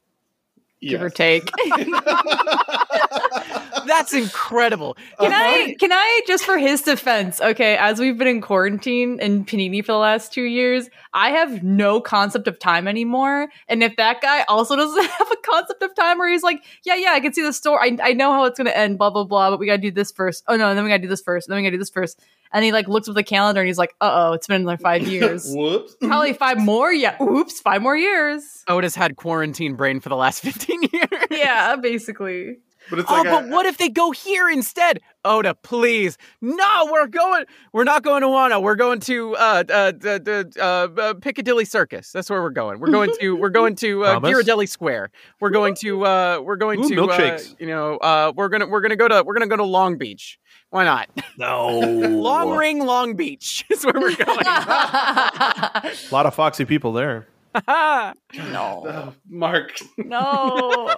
[0.81, 1.49] Give or take.
[3.87, 4.95] That's incredible.
[5.19, 5.41] Can Uh-huh.
[5.43, 9.83] I can I just for his defense, okay, as we've been in quarantine in Panini
[9.85, 13.47] for the last two years, I have no concept of time anymore.
[13.67, 16.95] And if that guy also doesn't have a concept of time where he's like, Yeah,
[16.95, 17.81] yeah, I can see the store.
[17.81, 20.11] I, I know how it's gonna end, blah blah blah, but we gotta do this
[20.11, 20.43] first.
[20.47, 21.89] Oh no, and then we gotta do this first, and then we gotta do this
[21.91, 22.19] first.
[22.53, 24.79] And he like looks at the calendar and he's like, Uh oh, it's been like
[24.79, 25.45] five years.
[25.53, 25.95] Whoops.
[26.01, 27.21] Probably five more, yeah.
[27.21, 28.63] Oops, five more years.
[28.67, 31.07] Oda's had quarantine brain for the last 15 years.
[31.31, 32.57] Yeah, basically.
[32.87, 35.01] But it's Oh, like but a- what if they go here instead?
[35.23, 36.19] Oda, please.
[36.39, 37.45] No, we're going.
[37.73, 38.61] We're not going to Wano.
[38.61, 42.11] We're going to uh, uh, the, the, uh, uh, Piccadilly Circus.
[42.11, 42.79] That's where we're going.
[42.79, 43.35] We're going to.
[43.35, 45.09] We're going to uh, Ghirardelli Square.
[45.39, 46.05] We're going to.
[46.05, 47.03] Uh, we're going Ooh, to.
[47.05, 47.55] Uh, milkshakes.
[47.59, 47.97] you know.
[47.97, 48.67] Uh, we're gonna.
[48.67, 49.23] We're gonna go to.
[49.25, 50.37] We're gonna go to Long Beach.
[50.75, 51.09] Why not?
[51.37, 51.79] no.
[51.79, 54.45] Long Ring, Long Beach is where we're going.
[54.45, 57.27] A lot of foxy people there.
[57.65, 58.13] no.
[58.35, 59.79] Oh, Mark.
[59.97, 60.93] No.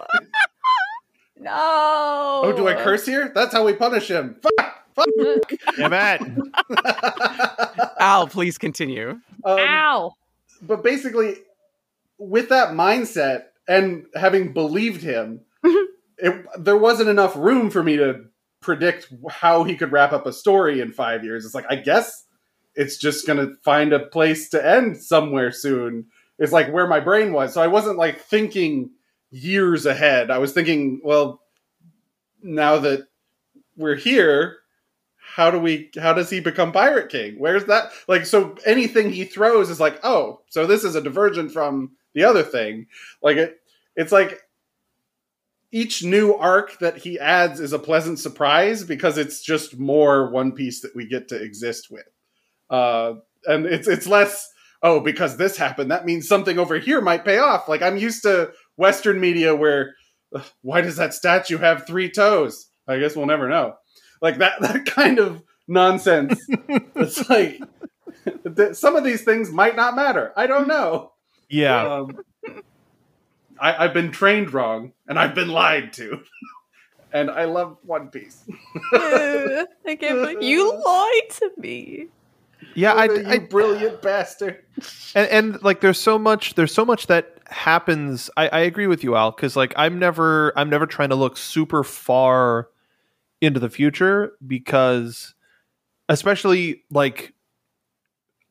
[1.38, 1.52] no.
[1.54, 3.30] Oh, do I curse here?
[3.32, 4.40] That's how we punish him.
[4.42, 4.84] Fuck.
[4.96, 5.52] Fuck.
[5.78, 6.22] Yeah, Matt.
[8.00, 9.10] Al, please continue.
[9.44, 10.14] Um, Ow.
[10.60, 11.36] but basically,
[12.18, 15.42] with that mindset and having believed him,
[16.16, 18.24] it, there wasn't enough room for me to
[18.60, 21.44] predict how he could wrap up a story in five years.
[21.44, 22.24] It's like, I guess
[22.74, 26.06] it's just going to find a place to end somewhere soon,
[26.38, 27.54] It's like where my brain was.
[27.54, 28.90] So I wasn't like thinking
[29.30, 30.30] years ahead.
[30.30, 31.42] I was thinking, well,
[32.42, 33.08] now that
[33.76, 34.58] we're here,
[35.16, 37.34] how do we how does he become pirate king?
[37.38, 41.48] Where's that like so anything he throws is like, "Oh, so this is a diversion
[41.48, 42.86] from the other thing."
[43.22, 43.60] Like it
[43.94, 44.40] it's like
[45.70, 50.52] each new arc that he adds is a pleasant surprise because it's just more One
[50.52, 52.06] Piece that we get to exist with.
[52.70, 53.14] Uh,
[53.46, 54.48] and it's it's less
[54.82, 57.68] oh because this happened that means something over here might pay off.
[57.68, 59.94] Like I'm used to Western media where
[60.34, 62.68] "Ugh, why does that statue have three toes?
[62.86, 63.74] I guess we'll never know.
[64.20, 66.40] Like that that kind of nonsense.
[66.68, 67.60] it's like
[68.72, 70.32] some of these things might not matter.
[70.36, 71.12] I don't know.
[71.48, 72.00] Yeah.
[72.00, 72.10] Um,
[73.60, 76.22] I, I've been trained wrong, and I've been lied to.
[77.12, 78.44] and I love One Piece.
[78.94, 82.06] I can't believe you lied to me.
[82.74, 84.62] yeah, I, you I brilliant bastard.
[85.14, 89.02] and, and like there's so much there's so much that happens i, I agree with
[89.02, 92.68] you al because like i'm never i'm never trying to look super far
[93.40, 95.34] into the future because
[96.10, 97.32] especially like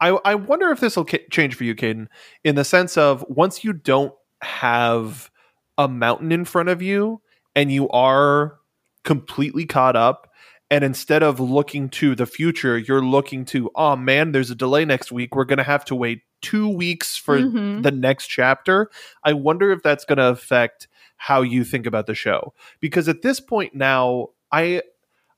[0.01, 2.07] i i wonder if this will ca- change for you caden
[2.43, 5.29] in the sense of once you don't have
[5.77, 7.21] a mountain in front of you
[7.55, 8.57] and you are
[9.03, 10.29] completely caught up
[10.69, 14.83] and instead of looking to the future you're looking to oh man there's a delay
[14.85, 15.35] next week.
[15.35, 17.83] We're going to have to wait 2 weeks for Mhm.
[17.83, 18.89] the next chapter.
[19.23, 22.53] I wonder if that's going to affect how you think about the show.
[22.79, 24.81] Because at this point now i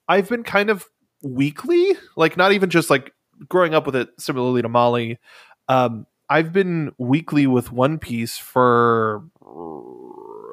[0.07, 0.85] i've been kind of
[1.23, 3.11] weekly like not even just like
[3.47, 5.17] growing up with it similarly to molly
[5.67, 9.23] um i've been weekly with one piece for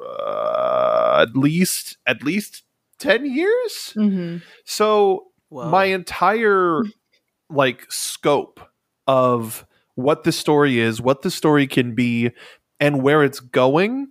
[0.09, 2.63] uh, at least at least
[2.99, 4.37] 10 years Mm-hmm.
[4.65, 5.69] so Whoa.
[5.69, 6.83] my entire
[7.49, 8.59] like scope
[9.07, 12.31] of what the story is, what the story can be,
[12.79, 14.09] and where it's going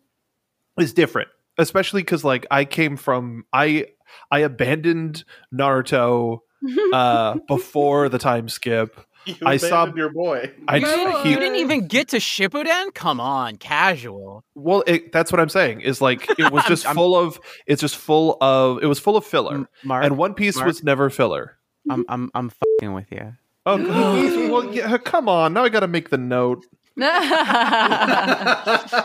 [0.78, 1.28] is different.
[1.58, 3.86] Especially because like I came from I
[4.30, 5.24] I abandoned
[5.54, 6.40] Naruto
[6.92, 8.98] uh before the time skip.
[9.40, 10.52] You I saw- your boy.
[10.68, 10.86] I you,
[11.22, 12.94] he- you didn't even get to Shippuden?
[12.94, 14.44] Come on, casual.
[14.54, 17.96] well it, that's what I'm saying is like it was just full of it's just
[17.96, 19.68] full of it was full of filler.
[19.84, 20.66] Mark, and One Piece Mark.
[20.68, 21.58] was never filler.
[21.90, 23.32] I'm I'm I'm fucking with you.
[23.68, 23.76] Oh,
[24.52, 25.52] well, yeah, come on!
[25.54, 26.64] Now I got to make the note.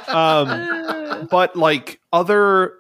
[0.08, 2.74] Um, but like other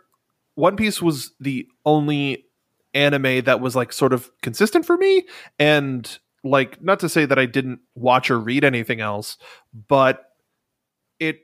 [0.56, 2.46] one piece was the only
[2.94, 5.26] anime that was like sort of consistent for me
[5.60, 9.38] and like not to say that i didn't watch or read anything else
[9.88, 10.26] but
[11.20, 11.42] it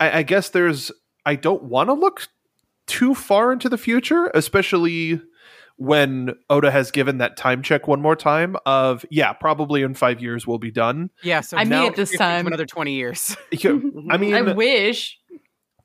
[0.00, 0.90] i, I guess there's
[1.24, 2.28] i don't want to look
[2.86, 5.20] too far into the future especially
[5.78, 10.22] when oda has given that time check one more time of yeah probably in five
[10.22, 12.64] years we'll be done Yeah, so I mean, at this it's gonna take time- another
[12.64, 13.36] twenty years.
[14.10, 15.18] I mean I wish.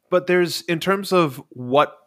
[0.10, 1.98] but there's in terms of what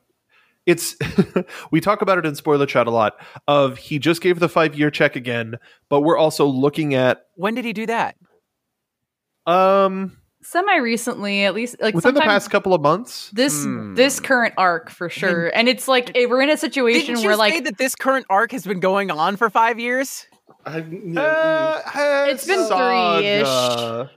[0.66, 0.96] it's
[1.70, 3.14] we talk about it in spoiler chat a lot
[3.48, 5.56] of he just gave the five year check again
[5.88, 8.16] but we're also looking at When did he do that?
[9.46, 13.94] um Semi recently, at least like within the past couple of months this Hmm.
[13.94, 15.48] this current arc for sure.
[15.54, 18.66] And it's like we're in a situation Didn't where like that this current arc has
[18.66, 20.26] been going on for five years?
[20.66, 20.80] I,
[21.16, 24.10] Uh, It's been saga.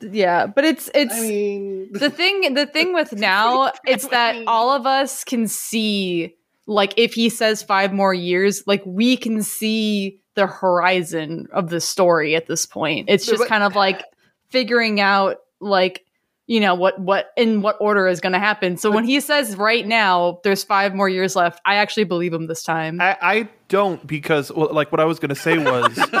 [0.00, 4.70] Yeah, but it's it's I mean, the thing the thing with now it's that all
[4.70, 6.34] of us can see
[6.66, 11.80] like if he says five more years like we can see the horizon of the
[11.80, 13.08] story at this point.
[13.08, 14.02] It's just kind of like
[14.48, 16.04] figuring out like
[16.52, 19.56] you know what what in what order is going to happen so when he says
[19.56, 23.48] right now there's five more years left i actually believe him this time I, I
[23.68, 25.96] don't because well, like what I was gonna say was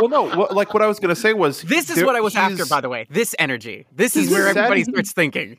[0.00, 2.20] well no what, like what I was gonna say was This is there- what I
[2.20, 3.06] was after, by the way.
[3.10, 3.86] This energy.
[3.92, 5.58] This is He's where everybody starts thinking.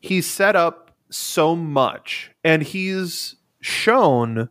[0.00, 4.50] he's set up so much and he's shown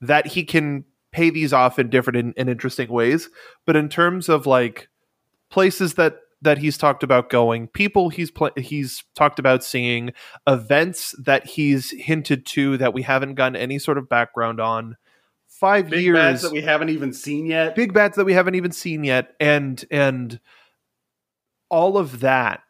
[0.00, 3.28] that he can pay these off in different and, and interesting ways
[3.66, 4.88] but in terms of like
[5.50, 10.12] places that that he's talked about going people he's pl- he's talked about seeing
[10.46, 14.96] events that he's hinted to that we haven't gotten any sort of background on
[15.48, 17.74] five big years bads that we haven't even seen yet.
[17.74, 20.40] big bats that we haven't even seen yet and and
[21.68, 22.60] all of that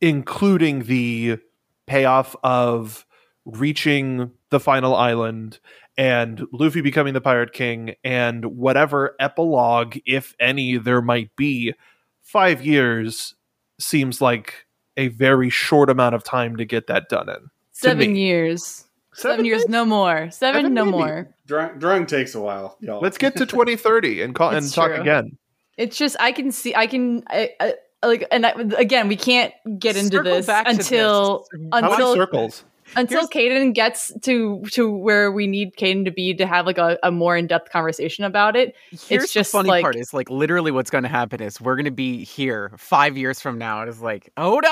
[0.00, 1.38] including the
[1.86, 3.06] payoff of
[3.44, 5.58] reaching the final island
[5.96, 11.74] and Luffy becoming the pirate king and whatever epilogue if any there might be
[12.22, 13.34] 5 years
[13.78, 18.84] seems like a very short amount of time to get that done in seven years
[19.14, 20.96] seven, years no more seven, Seven, no maybe.
[20.98, 23.00] more Drunk, drunk takes a while, y'all.
[23.00, 25.00] let's get to 2030 and call and It's talk true.
[25.00, 25.36] again
[25.78, 27.74] It's just I can see I can I, I,
[28.06, 31.68] like and I, again we can't get into Circle this until this.
[31.72, 32.64] Until circles?
[32.96, 36.98] Until Caden gets to to where we need Caden to be to have like a,
[37.02, 38.74] a more in depth conversation about it.
[39.08, 41.76] Here's just the funny like- part is like literally what's going to happen is we're
[41.76, 43.80] going to be here five years from now.
[43.80, 44.68] and It's like Oda.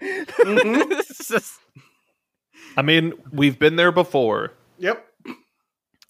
[0.00, 0.90] Mhm.
[0.98, 1.58] It's just-
[2.76, 4.52] I mean, we've been there before.
[4.78, 5.06] Yep.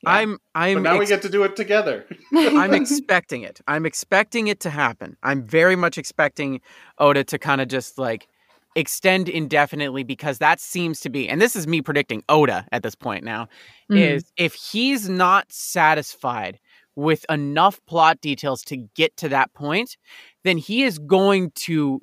[0.05, 2.07] I'm I'm But now we get to do it together.
[2.35, 3.61] I'm expecting it.
[3.69, 5.17] I'm expecting it to happen.
[5.23, 6.61] I'm very much expecting
[6.99, 8.27] Oda to kind of just like
[8.75, 12.95] extend indefinitely because that seems to be, and this is me predicting Oda at this
[12.95, 13.49] point now,
[13.91, 13.99] Mhm.
[13.99, 16.59] is if he's not satisfied
[16.97, 19.97] with enough plot details to get to that point,
[20.45, 22.01] then he is going to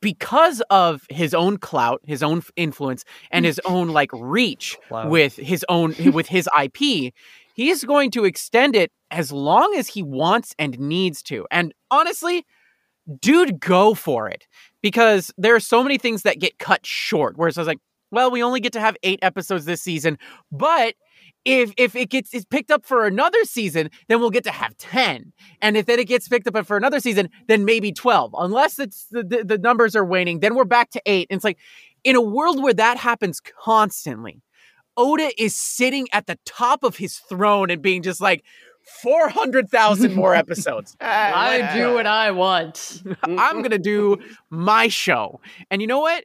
[0.00, 5.08] because of his own clout, his own influence, and his own like reach Clout.
[5.08, 7.12] with his own with his IP,
[7.54, 11.46] he's going to extend it as long as he wants and needs to.
[11.50, 12.44] And honestly,
[13.20, 14.46] dude, go for it
[14.84, 17.38] because there are so many things that get cut short.
[17.38, 20.18] Whereas I was like, well, we only get to have eight episodes this season,
[20.52, 20.94] but
[21.46, 24.76] if if it gets is picked up for another season, then we'll get to have
[24.76, 25.32] ten.
[25.62, 28.34] And if then it gets picked up for another season, then maybe twelve.
[28.36, 31.28] Unless it's the, the, the numbers are waning, then we're back to eight.
[31.30, 31.58] And it's like
[32.04, 34.42] in a world where that happens constantly,
[34.98, 38.44] Oda is sitting at the top of his throne and being just like,
[39.02, 40.96] 400,000 more episodes.
[41.00, 43.02] I do what I want.
[43.22, 44.18] I'm going to do
[44.50, 45.40] my show.
[45.70, 46.24] And you know what?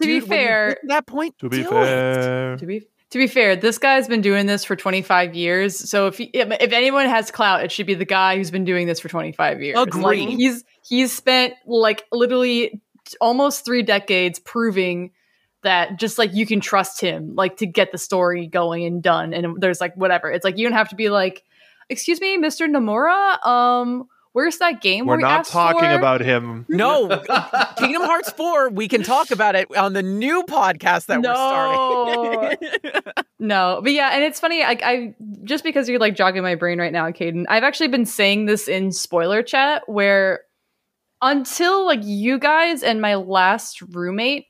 [0.00, 1.70] To be Dude, when you fair- get to that point, To be do it.
[1.70, 5.76] fair, To be to be fair, this guy's been doing this for 25 years.
[5.90, 8.64] So if he, if if anyone has clout, it should be the guy who's been
[8.64, 9.76] doing this for 25 years.
[9.76, 12.80] Like, he's he's spent like literally
[13.20, 15.10] almost 3 decades proving
[15.64, 19.34] that just like you can trust him like to get the story going and done
[19.34, 20.30] and there's like whatever.
[20.30, 21.42] It's like you don't have to be like,
[21.90, 22.66] "Excuse me, Mr.
[22.68, 26.64] Nomura, um where's that game we're we not asked talking for?" about him.
[26.68, 27.08] No,
[27.78, 31.30] Kingdom Hearts 4, we can talk about it on the new podcast that No.
[31.30, 33.02] we're starting.
[33.42, 34.62] No, but yeah, and it's funny.
[34.62, 37.46] I, I just because you're like jogging my brain right now, Caden.
[37.48, 40.40] I've actually been saying this in spoiler chat where
[41.22, 44.46] until like you guys and my last roommate,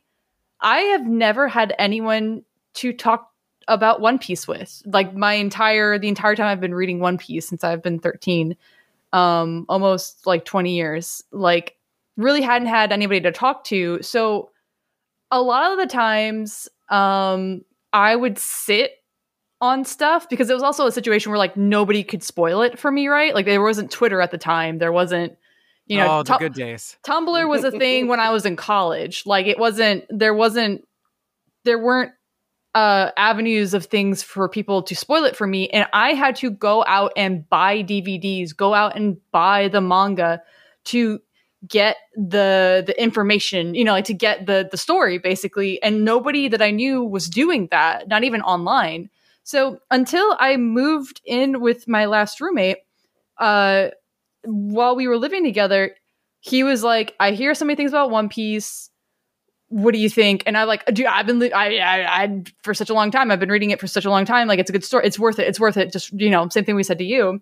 [0.61, 2.43] I have never had anyone
[2.75, 3.30] to talk
[3.71, 4.83] about One Piece with.
[4.85, 8.57] Like my entire the entire time I've been reading One Piece since I've been 13,
[9.13, 11.23] um, almost like 20 years.
[11.31, 11.77] Like
[12.17, 14.03] really hadn't had anybody to talk to.
[14.03, 14.51] So
[15.31, 18.93] a lot of the times, um, I would sit
[19.61, 22.91] on stuff because it was also a situation where like nobody could spoil it for
[22.91, 23.35] me, right?
[23.35, 24.79] Like there wasn't Twitter at the time.
[24.79, 25.37] There wasn't,
[25.87, 26.97] you know, oh, the Tu- good days.
[27.07, 29.25] Tumblr was a thing when I was in college.
[29.27, 30.87] Like it wasn't there wasn't
[31.65, 32.13] there weren't
[32.75, 36.51] uh avenues of things for people to spoil it for me and I had to
[36.51, 40.41] go out and buy DVDs, go out and buy the manga
[40.87, 41.21] to
[41.67, 46.49] get the the information, you know, like to get the the story basically and nobody
[46.49, 49.11] that I knew was doing that, not even online.
[49.43, 52.79] So until I moved in with my last roommate,
[53.39, 53.89] uh
[54.45, 55.95] while we were living together,
[56.41, 58.90] he was like, I hear so many things about One Piece.
[59.71, 60.43] What do you think?
[60.47, 63.41] And I like, dude, I've been, I, I, I, for such a long time, I've
[63.41, 64.47] been reading it for such a long time.
[64.47, 65.07] Like, it's a good story.
[65.07, 65.47] It's worth it.
[65.47, 65.93] It's worth it.
[65.93, 67.41] Just, you know, same thing we said to you.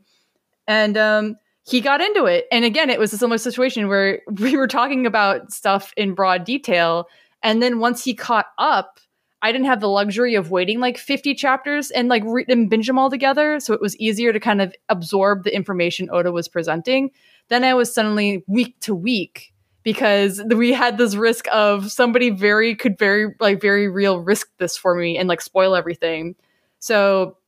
[0.66, 1.36] And, um,
[1.68, 2.46] he got into it.
[2.50, 6.44] And again, it was a similar situation where we were talking about stuff in broad
[6.44, 7.08] detail.
[7.42, 9.00] And then once he caught up,
[9.40, 12.88] I didn't have the luxury of waiting like 50 chapters and like read and binge
[12.88, 13.60] them all together.
[13.60, 17.10] So it was easier to kind of absorb the information Oda was presenting.
[17.48, 19.52] Then I was suddenly week to week
[19.88, 24.76] because we had this risk of somebody very could very like very real risk this
[24.76, 26.36] for me and like spoil everything.
[26.78, 27.38] So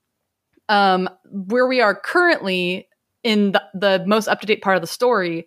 [0.70, 2.88] um where we are currently
[3.22, 5.46] in the, the most up to date part of the story,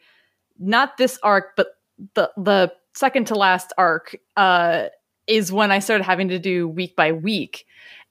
[0.59, 1.79] not this arc, but
[2.13, 4.89] the the second to last arc, uh,
[5.25, 7.65] is when I started having to do week by week.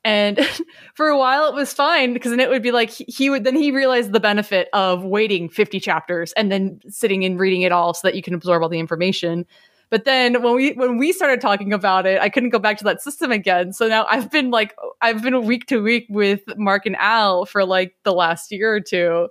[0.04, 0.38] And
[0.94, 3.44] for a while it was fine because then it would be like he, he would
[3.44, 7.72] then he realized the benefit of waiting 50 chapters and then sitting and reading it
[7.72, 9.46] all so that you can absorb all the information.
[9.90, 12.84] But then when we when we started talking about it, I couldn't go back to
[12.84, 13.72] that system again.
[13.72, 17.64] So now I've been like I've been week to week with Mark and Al for
[17.64, 19.28] like the last year or two.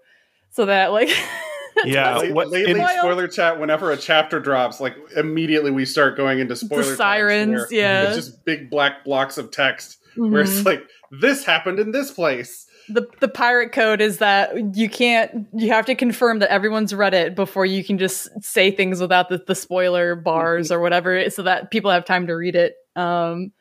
[0.51, 1.09] So that like
[1.85, 3.59] Yeah, Late- what- lately, in- spoiler chat.
[3.59, 8.03] Whenever a chapter drops, like immediately we start going into spoiler tags sirens, yeah.
[8.03, 10.47] It's just big black blocks of text where Mhm.
[10.57, 10.83] it's like
[11.21, 12.65] this happened in this place.
[12.89, 17.13] the the pirate code is that you can't you have to confirm that everyone's read
[17.13, 21.43] it before you can just say things without the, the spoiler bars or whatever so
[21.43, 23.51] that people have time to read it um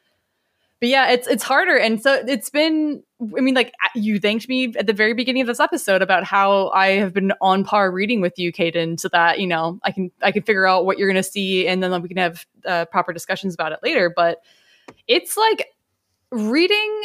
[0.81, 3.03] but yeah, it's it's harder, and so it's been.
[3.37, 6.71] I mean, like you thanked me at the very beginning of this episode about how
[6.71, 10.11] I have been on par reading with you, Caden, so that you know I can
[10.23, 12.87] I can figure out what you're going to see, and then we can have uh,
[12.87, 14.11] proper discussions about it later.
[14.17, 14.39] But
[15.07, 15.67] it's like
[16.31, 17.05] reading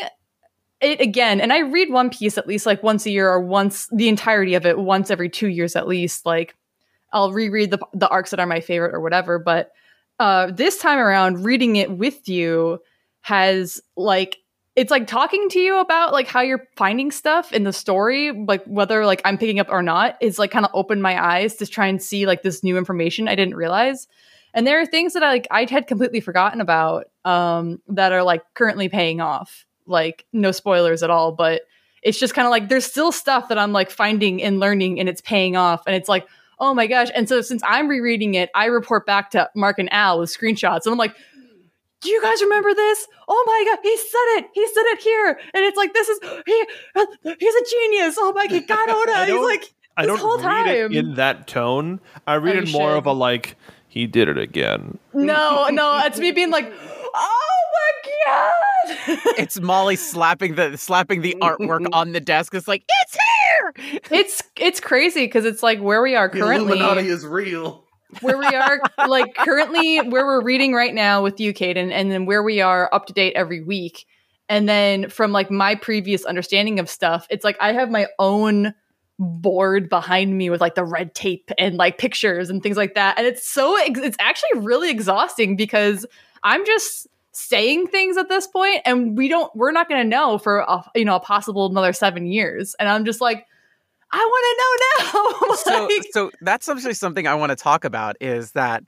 [0.81, 3.87] it again, and I read One Piece at least like once a year or once
[3.91, 6.25] the entirety of it once every two years at least.
[6.25, 6.55] Like
[7.13, 9.71] I'll reread the the arcs that are my favorite or whatever, but
[10.19, 12.79] uh, this time around, reading it with you
[13.21, 14.37] has like
[14.75, 18.63] it's like talking to you about like how you're finding stuff in the story like
[18.65, 21.65] whether like i'm picking up or not is like kind of opened my eyes to
[21.65, 24.07] try and see like this new information i didn't realize
[24.55, 28.23] and there are things that I, like i had completely forgotten about um that are
[28.23, 31.61] like currently paying off like no spoilers at all but
[32.01, 35.07] it's just kind of like there's still stuff that i'm like finding and learning and
[35.07, 36.25] it's paying off and it's like
[36.59, 39.91] oh my gosh and so since i'm rereading it i report back to mark and
[39.93, 41.15] al with screenshots and i'm like
[42.01, 43.07] do you guys remember this?
[43.27, 44.45] Oh my god, he said it.
[44.53, 46.65] He said it here, and it's like this is he.
[47.39, 48.15] He's a genius.
[48.19, 49.25] Oh my god, God Oda.
[49.25, 50.91] He's like I this don't whole read it time.
[50.93, 51.99] in that tone.
[52.27, 52.97] I read Oh, it more should.
[52.97, 53.55] of a like
[53.95, 54.99] he did it again.
[55.13, 56.71] no, no, it's me being like,
[57.15, 57.39] oh
[57.73, 58.51] my god.
[59.37, 62.53] It's Molly slapping the slapping the artwork on the desk.
[62.53, 64.01] It's like it's here.
[64.11, 66.77] it's it's crazy because it's like where we are The currently.
[66.79, 67.83] Illuminati is real.
[68.21, 72.25] where we are like currently where we're reading right now with you, Caden, and then
[72.25, 74.05] where we are up to date every week.
[74.49, 78.73] And then from like my previous understanding of stuff, it's like I have my own
[79.17, 83.17] board behind me with like the red tape and like pictures and things like that.
[83.17, 86.05] And it's so ex- it's actually really exhausting because
[86.43, 90.37] I'm just saying things at this point and we don't we're not going to know
[90.37, 92.75] for a, you know a possible another 7 years.
[92.79, 93.45] And I'm just like
[94.11, 95.55] I want to know now.
[95.55, 98.83] so so that's actually something I want to talk about is that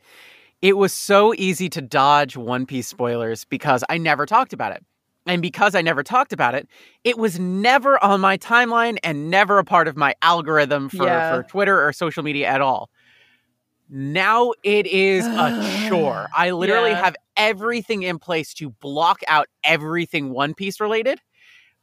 [0.62, 4.84] it was so easy to dodge One Piece spoilers because I never talked about it.
[5.28, 6.68] And because I never talked about it,
[7.04, 11.36] it was never on my timeline and never a part of my algorithm for, Yeah.
[11.36, 12.90] for Twitter or social media at all.
[13.90, 16.28] Now it is a chore.
[16.36, 17.04] I literally Yeah.
[17.04, 21.20] have everything in place to block out everything One Piece related.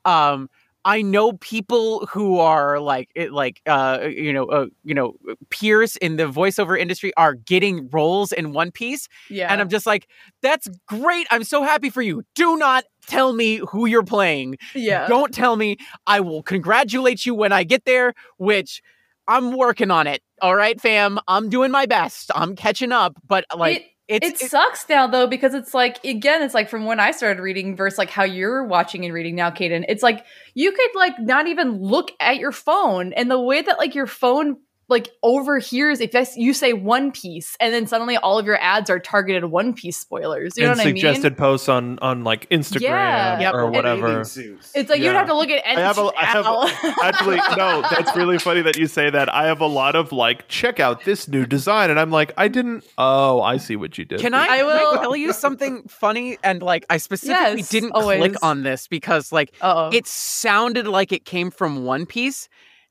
[0.04, 0.48] Um,
[0.84, 5.14] I know people who are like it, like uh you know uh, you know
[5.50, 9.50] peers in the voiceover industry are getting roles in One Piece yeah.
[9.50, 10.08] and I'm just like
[10.42, 12.22] that's great I'm so happy for you.
[12.34, 14.56] Do not tell me who you're playing.
[14.74, 15.06] Yeah.
[15.06, 15.76] don't tell me.
[16.06, 18.82] I will congratulate you when I get there which
[19.26, 20.22] I'm working on it.
[20.42, 22.30] All right fam I'm doing my best.
[22.34, 26.42] I'm catching up but like it, it's it sucks now though because it's like again
[26.42, 29.50] it's like from when i started reading versus like how you're watching and reading now
[29.50, 29.84] Kaden.
[29.88, 33.78] it's like you could like not even look at your phone and the way that
[33.78, 34.58] like your phone
[34.88, 38.98] like overhears if you say one piece and then suddenly all of your ads are
[38.98, 42.48] targeted one piece spoilers you know and what i mean suggested posts on on like
[42.50, 43.40] Instagram Yeah.
[43.40, 43.54] Yep.
[43.54, 44.18] or And whatever.
[44.22, 45.12] Bathing it's like you'd Yeah.
[45.14, 46.66] have to look at I have a, I have Al.
[47.02, 47.82] actually no.
[47.90, 49.32] That's really funny that you say that.
[49.34, 52.48] I have a lot of like, check out this new design, and I'm like, I
[52.48, 52.84] didn't.
[52.98, 54.20] Oh, I see what you did.
[54.20, 56.36] Can I, I will- tell you something funny?
[56.44, 58.18] And like, I specifically Yes, didn't always.
[58.18, 62.48] click on this because like oh it sounded like it came from One Piece,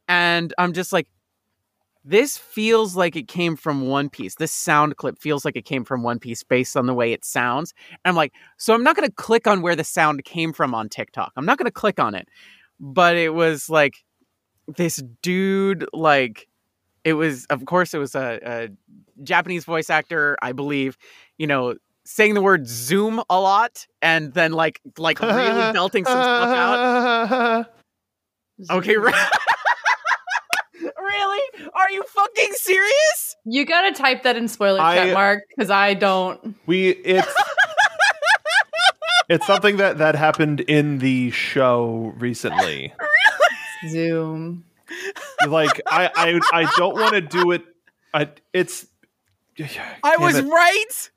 [0.08, 1.08] and I'm just like,
[2.06, 4.36] this feels like it came from One Piece.
[4.36, 7.24] This sound clip feels like it came from One Piece based on the way it
[7.24, 7.74] sounds.
[7.90, 10.76] And I'm like, so I'm not going to click on where the sound came from
[10.76, 11.32] on TikTok.
[11.38, 12.28] I'm not going to click on it.
[12.80, 13.96] But it was like
[14.68, 16.48] this dude, like,
[17.06, 18.70] it was, of course, it was a, a
[19.24, 20.98] Japanese voice actor, I believe,
[21.38, 21.76] you know,
[22.06, 27.66] saying the word Zoom a lot and then like, like really belting some stuff out.
[28.70, 29.30] Okay, right.
[31.28, 31.70] Really?
[31.74, 33.36] Are you fucking serious?
[33.46, 37.28] you gotta type that in spoiler I- chat mark because i don't We it's
[39.30, 42.94] it's something that that happened in the show recently.
[43.00, 43.90] really?
[43.90, 44.64] zoom
[45.48, 47.64] Like I I I don't want to do it.
[48.14, 48.86] I it's.
[50.04, 50.46] I was it.
[50.46, 51.10] right,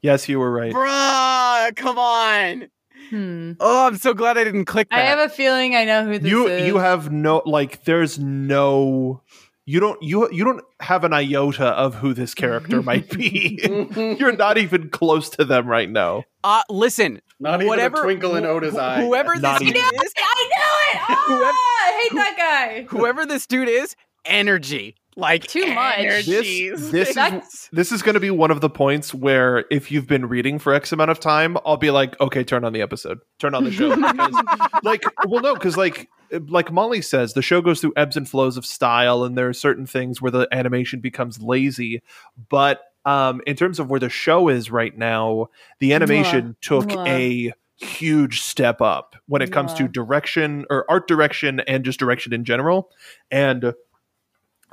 [0.00, 0.72] Yes, you were right.
[0.72, 1.74] bruh.
[1.76, 2.68] Come on.
[3.10, 3.52] hmm.
[3.60, 4.98] Oh, I'm so glad I didn't click that.
[4.98, 8.18] i have a feeling i know who this you is you have no like there's
[8.18, 9.20] no
[9.66, 13.58] you don't you you don't have an iota of who this character might be
[14.18, 18.36] you're not even close to them right now uh, listen, Not even whatever a twinkle
[18.36, 19.00] in wh- Oda's wh- eye.
[19.02, 19.80] Whoever Not this even.
[19.80, 21.18] dude is, I knew it.
[21.38, 22.82] Whoever- Ah, I hate that guy.
[22.90, 23.96] whoever this dude is,
[24.26, 24.94] energy.
[25.16, 26.26] Like Too much.
[26.26, 26.26] this
[26.90, 30.26] this is this is going to be one of the points where if you've been
[30.26, 33.54] reading for x amount of time i'll be like okay turn on the episode turn
[33.54, 36.08] on the show because, like well no because like
[36.48, 39.52] like molly says the show goes through ebbs and flows of style and there are
[39.52, 42.02] certain things where the animation becomes lazy
[42.48, 45.48] but um in terms of where the show is right now
[45.78, 47.06] the animation took Mwah.
[47.06, 52.32] a huge step up when it comes to direction or art direction and just direction
[52.32, 52.90] in general.
[53.30, 53.74] And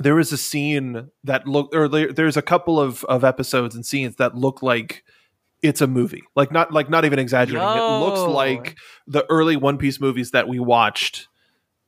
[0.01, 3.85] there is a scene that look or there, there's a couple of of episodes and
[3.85, 5.03] scenes that look like
[5.61, 6.23] it's a movie.
[6.35, 7.67] Like not like not even exaggerating.
[7.67, 8.77] It looks like
[9.07, 11.27] the early One Piece movies that we watched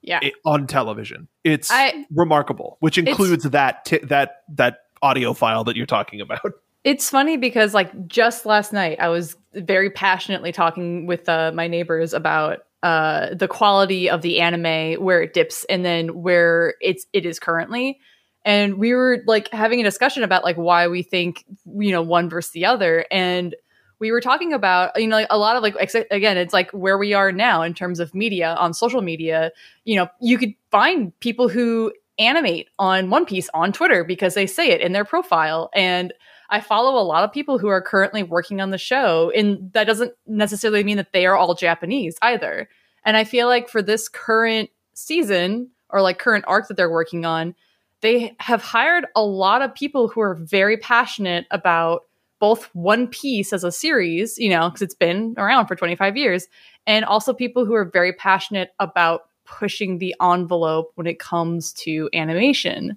[0.02, 0.20] Yeah.
[0.22, 1.28] i- on television.
[1.44, 6.42] It's I- remarkable, which includes that t- that that audio file that you're talking about.
[6.86, 11.66] It's funny because like just last night I was very passionately talking with uh, my
[11.70, 17.06] neighbors about uh, the quality of the anime where it dips and then where it's
[17.14, 18.00] it is currently.
[18.46, 22.30] And we were like having a discussion about like why we think you know one
[22.30, 23.06] versus the other.
[23.10, 23.56] And
[24.00, 26.70] we were talking about you know like a lot of like ex- again it's like
[26.72, 29.52] where we are now in terms of media on social media.
[29.86, 34.46] You know you could find people who animate on one piece on twitter because they
[34.46, 35.70] say it in their profile.
[35.74, 36.14] And
[36.54, 39.86] I follow a lot of people who are currently working on the show, and that
[39.86, 42.70] doesn't necessarily mean that they are all Japanese either.
[43.04, 47.26] And I feel like for this current season or like current arc that they're working
[47.26, 47.56] on,
[48.02, 52.04] they have hired a lot of people who are very passionate about
[52.38, 56.48] both One Piece as a series, you know, because it's been around for 25 years,
[56.86, 62.12] and also people who are very passionate about pushing the envelope when it comes to
[62.14, 62.96] animation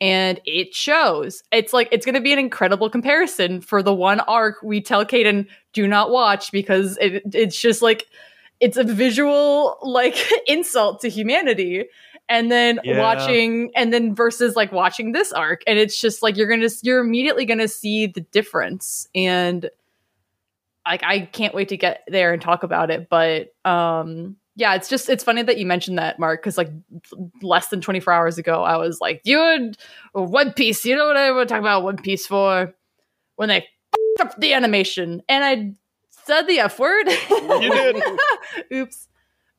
[0.00, 1.42] and it shows.
[1.52, 5.04] It's like it's going to be an incredible comparison for the one arc we tell
[5.04, 8.06] Kaden do not watch because it, it's just like
[8.60, 10.16] it's a visual like
[10.46, 11.86] insult to humanity.
[12.28, 12.98] And then Yeah.
[13.00, 17.00] watching, and then versus like watching this arc, and it's just like you're gonna, you're
[17.00, 19.06] immediately gonna see the difference.
[19.14, 19.68] And
[20.86, 23.08] like I can't wait to get there and talk about it.
[23.10, 26.70] But um yeah, it's just it's funny that you mentioned that, Mark, because like
[27.42, 29.76] less than 24 hours ago, I was like, dude,
[30.12, 32.72] One Piece, you know what I want to talk about One Piece for?
[33.36, 35.22] When they f***ed up the animation.
[35.28, 35.72] And I
[36.10, 37.08] said the F word.
[37.08, 38.02] You did.
[38.72, 39.08] Oops.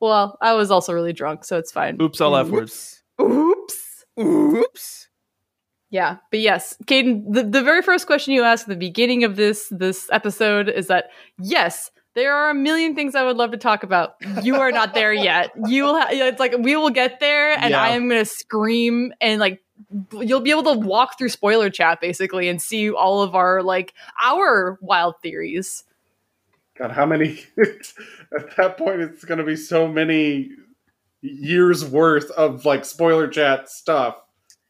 [0.00, 1.98] Well, I was also really drunk, so it's fine.
[2.00, 3.02] Oops, all F words.
[3.20, 4.04] Oops.
[4.18, 5.08] Oops.
[5.90, 9.36] Yeah, but yes, Caden, the, the very first question you asked at the beginning of
[9.36, 13.58] this this episode is that yes, there are a million things I would love to
[13.58, 14.16] talk about.
[14.42, 15.50] You are not there yet.
[15.66, 16.00] You will.
[16.00, 17.82] Ha- it's like we will get there, and Yeah.
[17.82, 19.62] I am going to scream and like
[20.12, 23.92] you'll be able to walk through spoiler chat basically and see all of our like
[24.22, 25.84] our wild theories.
[26.78, 27.44] God, how many?
[27.58, 30.50] at that point, it's going to be so many
[31.20, 34.16] years worth of like spoiler chat stuff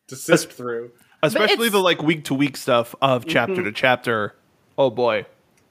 [0.09, 0.91] to sift through.
[1.23, 3.65] Especially the like week to week stuff of chapter mm-hmm.
[3.65, 4.35] to chapter.
[4.77, 5.27] Oh boy.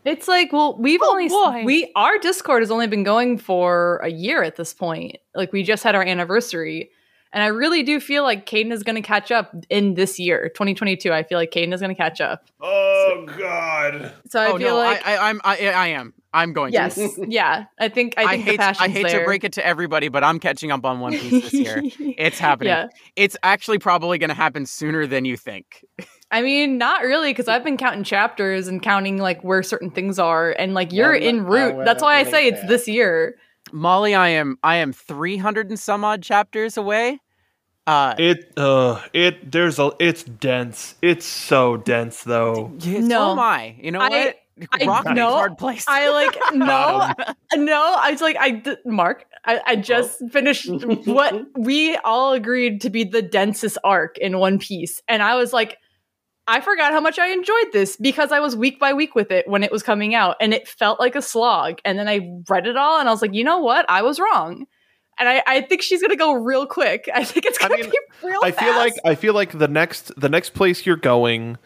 [0.05, 1.63] It's like, well, we've Oh, only boy.
[1.65, 5.17] we our Discord has only been going for a year at this point.
[5.33, 6.91] Like we just had our anniversary,
[7.33, 10.49] and I really do feel like Caden is going to catch up in this year,
[10.49, 11.11] 2022.
[11.11, 12.47] I feel like Caden is going to catch up.
[12.61, 14.13] Oh God!
[14.29, 16.13] So I oh feel no, like I, I, I'm, I, I am.
[16.33, 17.25] I'm going to yes, to.
[17.29, 17.65] yeah.
[17.79, 19.19] I think I I, think the hate, I hate there.
[19.19, 21.81] to break it to everybody, but I'm catching up on One Piece this year.
[21.99, 22.71] It's happening.
[22.71, 25.85] Yeah, It's actually probably going to happen sooner than you think.
[26.31, 30.19] I mean, not really, because I've been counting chapters and counting like where certain things
[30.19, 31.85] are, and like you're One en route.
[31.85, 32.67] That's why I say it's later.
[32.67, 33.37] this year.
[33.71, 37.19] Molly, I am, I am 300 and some odd chapters away.
[37.87, 40.95] Uh, It uh it there's a it's dense.
[41.03, 42.71] It's so dense though.
[42.79, 43.07] yeah, No.
[43.07, 43.75] so am I.
[43.79, 44.35] You know I- what?
[44.71, 45.27] I Rock know.
[45.29, 45.85] a hard place.
[45.87, 47.11] I like no,
[47.55, 47.95] no.
[47.99, 49.25] I was like, I Mark.
[49.43, 50.69] I, I just finished
[51.05, 55.51] what we all agreed to be the densest arc in One Piece, and I was
[55.53, 55.77] like,
[56.47, 59.47] I forgot how much I enjoyed this because I was week by week with it
[59.47, 61.79] when it was coming out, and it felt like a slog.
[61.83, 63.85] And then I read it all, and I was like, you know what?
[63.89, 64.65] I was wrong.
[65.17, 67.09] And I, I think she's gonna go real quick.
[67.15, 68.41] I think it's gonna mean, be real.
[68.43, 68.93] I feel like.
[69.03, 71.57] I feel like the next the next place you're going,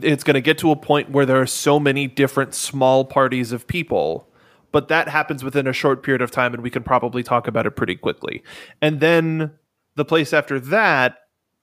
[0.00, 3.52] it's going to get to a point where there are so many different small parties
[3.52, 4.28] of people,
[4.70, 7.66] but that happens within a short period of time, and we can probably talk about
[7.66, 8.42] it pretty quickly.
[8.80, 9.52] And then
[9.96, 11.18] the place after that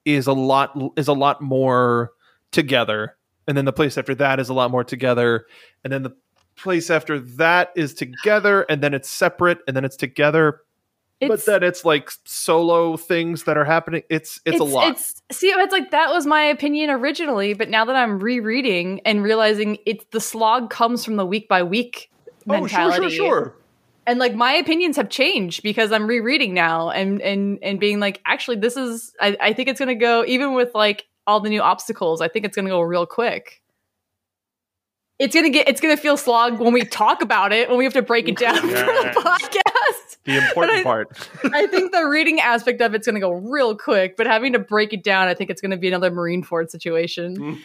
[0.06, 2.12] is a lot is a lot more
[2.52, 5.46] together, and then the place after that is a lot more together,
[5.84, 6.16] and then the
[6.56, 10.62] place after that is together, and then it's separate, and then it's together.
[11.22, 14.04] but then it's like solo things that are happening.
[14.10, 14.92] It's it's, a lot.
[14.92, 19.24] It's see, it's like that was my opinion originally, but now that I'm rereading and
[19.24, 22.10] realizing it's the slog comes from the week by week
[22.50, 23.56] oh, sure, sure, sure.
[24.08, 28.22] And like my opinions have changed because I'm rereading now and and and being like,
[28.26, 31.62] actually, this is I, I think it's gonna go even with like all the new
[31.62, 32.20] obstacles.
[32.22, 33.62] I think it's gonna go real quick.
[35.20, 37.94] It's gonna get it's gonna feel slog when we talk about it when we have
[37.94, 40.18] to break it down for the podcast.
[40.26, 41.30] The important I- part.
[41.54, 44.60] I think the reading aspect of it's going to go real quick, but having to
[44.60, 47.58] break it down, I think it's going to be another Marineford situation.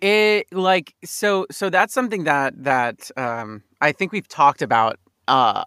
[0.00, 4.98] it like so so that's something that that um i think we've talked about
[5.28, 5.62] uh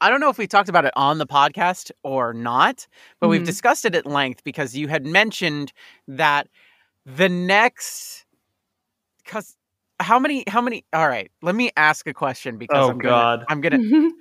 [0.00, 2.86] I don't know if we talked about it on the podcast or not,
[3.20, 3.46] but we've Mhm.
[3.46, 5.72] discussed it at length because you had mentioned
[6.08, 6.46] that
[7.06, 8.24] the next
[9.24, 9.56] cuz
[10.00, 13.14] how many how many all right, let me ask a question because Oh, I'm gonna,
[13.14, 13.44] God.
[13.48, 14.14] I'm going to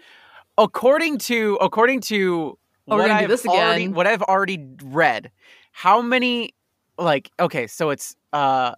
[0.58, 2.58] according to according to
[2.90, 3.94] Oh, what I've this already again.
[3.94, 5.32] what I've already read,
[5.72, 6.54] how many
[6.98, 8.76] like okay, so it's uh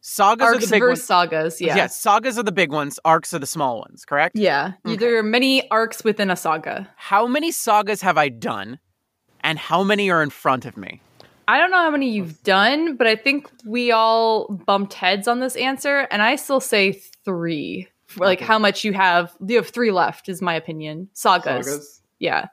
[0.00, 1.02] sagas are Arcs the big ones.
[1.02, 1.60] sagas.
[1.60, 1.76] Yeah.
[1.76, 4.36] Yes, sagas are the big ones, arcs are the small ones, correct?
[4.36, 4.72] Yeah.
[4.86, 4.96] Okay.
[4.96, 6.88] There are many arcs within a saga.
[6.96, 8.78] How many sagas have I done
[9.40, 11.00] and how many are in front of me?
[11.48, 15.40] I don't know how many you've done, but I think we all bumped heads on
[15.40, 16.92] this answer, and I still say
[17.24, 17.88] three.
[18.16, 18.46] Like Okay.
[18.46, 19.34] how much you have?
[19.46, 21.08] You have three left, is my opinion.
[21.14, 21.66] Sagas.
[21.66, 22.00] Sagas?
[22.18, 22.46] Yeah.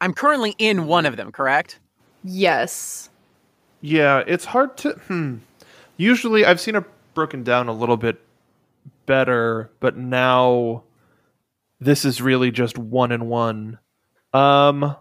[0.00, 1.78] I'm currently in one of them, correct?
[2.24, 3.08] Yes.
[3.80, 4.92] Yeah, it's hard to.
[4.92, 5.36] Hmm.
[5.96, 8.20] Usually, I've seen it broken down a little bit
[9.06, 10.84] better, but now
[11.80, 13.78] this is really just one and one.
[14.32, 14.96] Um,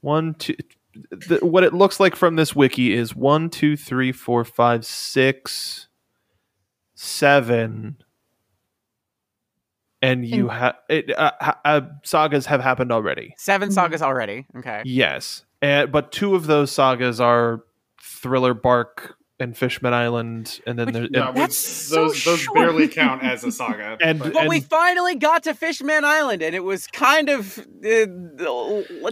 [0.00, 0.56] one, two.
[1.10, 5.88] The, what it looks like from this wiki is one, two, three, four, five, six,
[6.94, 7.96] seven,
[10.02, 11.16] and you And- have it.
[11.18, 13.34] Uh, ha- uh, sagas have happened already.
[13.38, 13.72] 7 Mhm.
[13.72, 14.46] sagas already.
[14.58, 14.82] Okay.
[14.84, 17.64] Yes, and, but two of those sagas are
[18.00, 22.40] Thriller Bark and Fishman Island, and then Which- there's Yeah, and, That's so those those
[22.40, 22.56] short.
[22.56, 23.96] barely count as a saga.
[24.02, 28.06] And- but- But we finally got to Fishman Island, and it was kind of uh,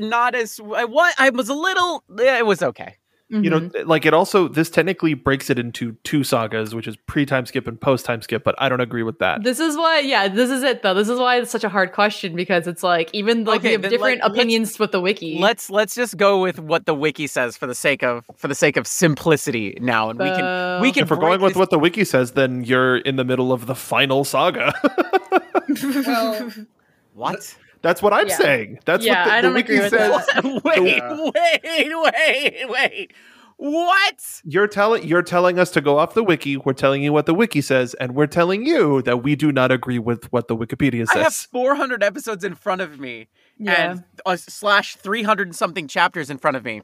[0.01, 2.03] not as I what I was a little.
[2.19, 2.97] It was okay.
[3.33, 3.87] You know, Mhm.
[3.87, 7.67] like it also this technically breaks it into two sagas, which is pre time skip
[7.67, 8.45] and post time skip.
[8.45, 9.43] But I don't agree with that.
[9.43, 10.93] This is why, yeah, this is it though.
[10.95, 13.73] This is why it's such a hard question because it's like even like Okay, we
[13.73, 15.39] have different let- let's- opinions with the wiki.
[15.41, 18.55] Let's let's just go with what the wiki says for the sake of for the
[18.55, 21.79] sake of simplicity now, and we can we can if we're going with what the
[21.79, 24.75] wiki says, then you're in the middle of the final saga.
[26.07, 26.51] well,
[27.15, 27.55] what.
[27.83, 28.37] That's what I'm Yeah.
[28.37, 28.79] saying.
[28.85, 30.27] That's Yeah, what the, I don't wiki agree with says.
[30.27, 30.45] that.
[30.65, 31.63] wait,
[31.93, 33.13] wait, wait, wait.
[33.57, 34.41] What?
[34.45, 36.57] You're telling you're telling us to go off the wiki.
[36.57, 39.71] We're telling you what the wiki says, and we're telling you that we do not
[39.71, 41.17] agree with what the Wikipedia says.
[41.17, 43.29] I have 400 episodes in front of me,
[43.59, 43.93] yeah.
[43.93, 46.83] and uh, slash 300 and something chapters in front of me.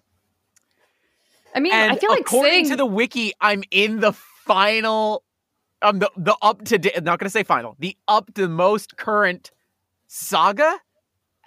[1.54, 5.24] I mean, And I feel like according saying to the wiki, I'm in the final,
[5.82, 7.02] um, the the up to date.
[7.02, 9.50] Not gonna say final, the up to most current
[10.06, 10.78] saga.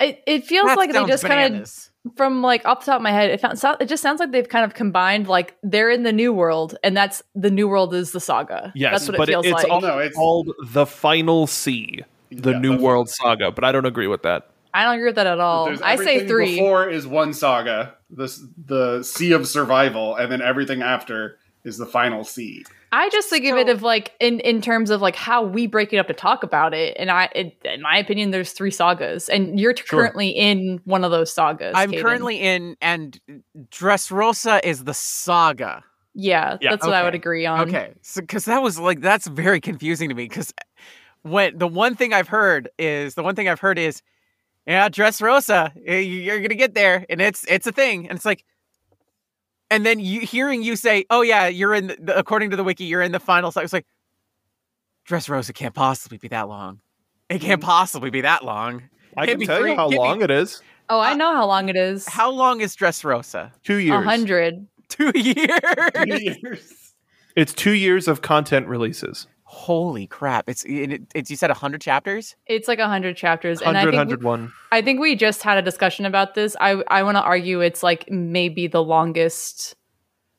[0.02, 1.72] It, it feels That like they just kind of
[2.16, 4.32] from like off the top of my head, it, found, so, it just sounds like
[4.32, 7.94] they've kind of combined like they're in the new world, and that's the new world
[7.94, 8.72] is the saga.
[8.76, 9.72] Yes, that's what but it it- feels it's like.
[9.72, 13.52] all- no, it's called the Final Sea, the yeah, New World Saga.
[13.52, 14.50] But I don't agree with that.
[14.74, 15.66] I don't agree with that at all.
[15.66, 16.56] There's I say three.
[16.56, 18.28] Before is one saga, the
[18.66, 22.64] the Sea of Survival, and then everything after is the final sea.
[22.94, 25.66] I just think of it So- of like in in terms of like how we
[25.68, 28.72] break it up to talk about it, and I, it, in my opinion, there's three
[28.72, 30.00] sagas, and you're Sure.
[30.02, 31.74] currently in one of those sagas.
[31.76, 32.02] I'm Caden.
[32.02, 33.20] currently in, and
[33.72, 35.84] Dressrosa is the saga.
[36.14, 37.62] yeah, Yeah, that's what I would agree on.
[37.70, 40.54] Okay, so because that was like that's very confusing to me because
[41.22, 44.02] when the one thing I've heard is the one thing I've heard is
[44.68, 48.44] yeah, Dressrosa, you're gonna get there, and it's it's a thing, and it's like,
[49.72, 52.64] and then you hearing you say, oh yeah, you're in the, the- according to the
[52.64, 53.52] wiki, you're in the final.
[53.52, 53.88] So it's like,
[55.08, 56.80] Dressrosa can't possibly be that long.
[57.30, 58.84] It can't possibly be that long.
[59.18, 60.62] I Give can tell three- you how give me- long it is.
[60.90, 62.08] Oh, I Uh, know how long it is.
[62.08, 63.52] How long is Dressrosa?
[63.64, 63.94] Two years.
[63.96, 64.06] A years.
[64.06, 64.68] hundred.
[64.90, 66.36] Two years.
[66.42, 66.94] Years.
[67.38, 69.26] It's two years of content releases.
[69.54, 70.48] Holy crap!
[70.50, 72.38] It's it, it's you said hundred chapters.
[72.48, 74.50] It's like a hundred chapters, and I think 101.
[74.72, 76.56] I think we just had a discussion about this.
[76.62, 79.76] I I want to argue it's like maybe the longest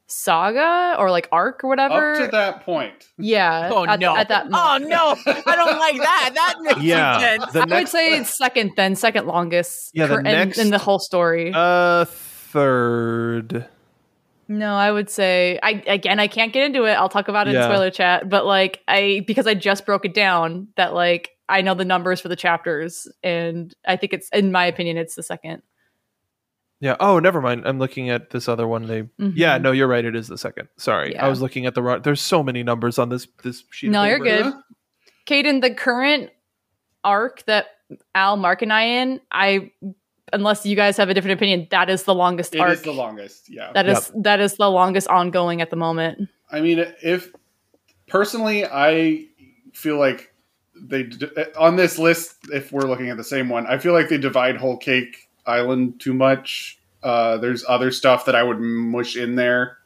[0.07, 2.13] saga or like arc or whatever.
[2.15, 2.95] Up to that point.
[3.19, 3.69] Yeah.
[3.71, 4.17] Oh at, no!
[4.17, 4.47] At that.
[4.51, 5.15] oh no!
[5.27, 6.31] I don't like that.
[6.35, 7.53] That makes Yeah, sense.
[7.53, 9.91] the I would say it's second, then second longest.
[9.93, 11.53] Yeah, the cur- in- next- in, the whole story.
[11.55, 13.67] uh, third.
[14.59, 16.93] No, I would say I again I can't get into it.
[16.93, 17.65] I'll talk about it Yeah.
[17.67, 21.61] in spoiler chat, but like I because I just broke it down that like I
[21.63, 25.23] know the numbers for the chapters, and I think it's in my opinion it's the
[25.23, 25.63] second.
[26.81, 26.97] Yeah.
[26.99, 27.63] Oh, never mind.
[27.65, 28.87] I'm looking at this other one.
[28.87, 29.03] They.
[29.03, 29.35] Mhm.
[29.37, 29.59] Yeah.
[29.59, 30.05] No, you're right.
[30.05, 30.69] It is the second.
[30.79, 32.03] Sorry, I was looking at the wrong.
[32.03, 33.91] There's so many numbers on this this sheet.
[33.91, 34.53] No, you're good.
[35.27, 36.31] Caden, the current
[37.05, 37.67] arc that
[38.15, 39.71] Al, Mark, and I in, I
[40.33, 42.73] unless you guys have a different opinion, that is the longest It arc.
[42.73, 43.49] is the longest.
[43.49, 43.73] Yeah.
[43.73, 46.29] That is that is the longest ongoing at the moment.
[46.51, 47.33] I mean, if
[48.07, 49.27] personally, I
[49.73, 50.33] feel like
[50.75, 51.09] they
[51.59, 52.37] on this list.
[52.53, 56.01] If we're looking at the same one, I feel like they divide Whole Cake Island
[56.01, 56.79] too much.
[57.03, 59.79] Uh, there's other stuff that I would mush in there.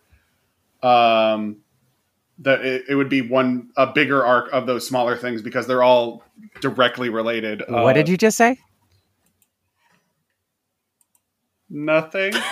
[0.82, 1.58] Um,
[2.40, 5.82] that it, it would be one a bigger arc of those smaller things because they're
[5.82, 6.22] all
[6.60, 7.62] directly related.
[7.68, 8.58] what did you just say?
[11.68, 12.32] Nothing.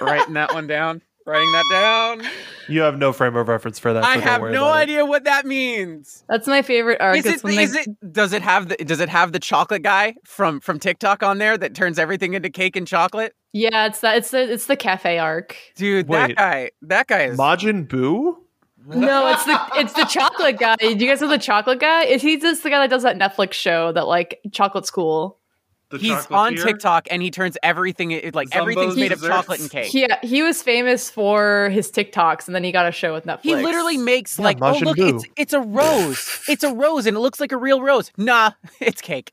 [0.00, 1.02] Writing that one down.
[1.26, 2.22] Writing that down.
[2.68, 4.02] You have no frame of reference for that.
[4.04, 4.82] I so have no about it.
[4.82, 6.24] idea what that means.
[6.28, 7.18] That's my favorite arc.
[7.18, 9.82] Is It's it, when they- it does it have the does it have the chocolate
[9.82, 13.34] guy from from TikTok on there that turns everything into cake and chocolate?
[13.52, 14.16] yeah, it's that.
[14.18, 15.56] It's the it's the cafe arc.
[15.74, 18.36] Dude, Wait, that guy that guy is Majin Buu?
[18.86, 20.76] No, it's the it's the chocolate guy.
[20.76, 22.04] Do you guys know the chocolate guy?
[22.04, 25.37] Is he just the guy that does that Netflix show that like chocolate cool?
[25.90, 26.54] The He's on?
[26.54, 29.94] TikTok and he turns everything it- like everything's Zumbo's made of chocolate and cake.
[29.94, 33.40] Yeah, he was famous for his TikToks, and then he got a show with Netflix.
[33.42, 36.42] He literally makes Yeah, like, oh look, it's it's a rose.
[36.48, 38.12] It's a rose, and it looks like a real rose.
[38.18, 39.32] Nah, it's cake.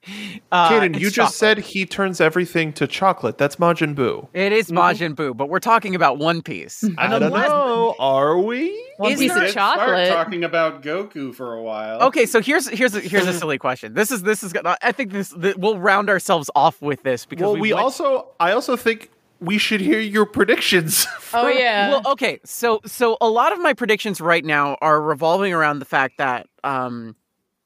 [0.52, 3.38] Uh, Kaden, it's you just said he turns everything to chocolate.
[3.38, 4.28] That's Majin Buu.
[4.34, 6.84] it is Majin Buu, but we're talking about One Piece.
[6.98, 7.96] I don't last- know.
[8.00, 8.82] Are we?
[8.98, 10.08] one Is piece there- of start chocolate.
[10.08, 12.02] talking about Goku for a while.
[12.04, 13.94] Okay, so here's here's a, here's a silly question.
[13.94, 17.26] This is this is gonna- I think this th- we'll round ourselves off with this
[17.26, 21.08] because Well, we went- also, I also think we should hear your predictions.
[21.34, 21.90] Oh yeah.
[21.90, 25.86] Well, okay, so so a lot of my predictions right now are revolving around the
[25.86, 27.18] fact that um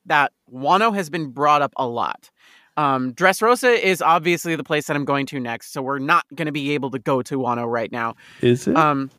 [0.07, 2.31] that Wano has been brought up a lot.
[2.77, 6.47] Um, Dressrosa is obviously the place that I'm going to next, so we're not going
[6.47, 8.15] to be able to go to Wano right now.
[8.41, 8.75] Is it?
[8.75, 9.11] Um,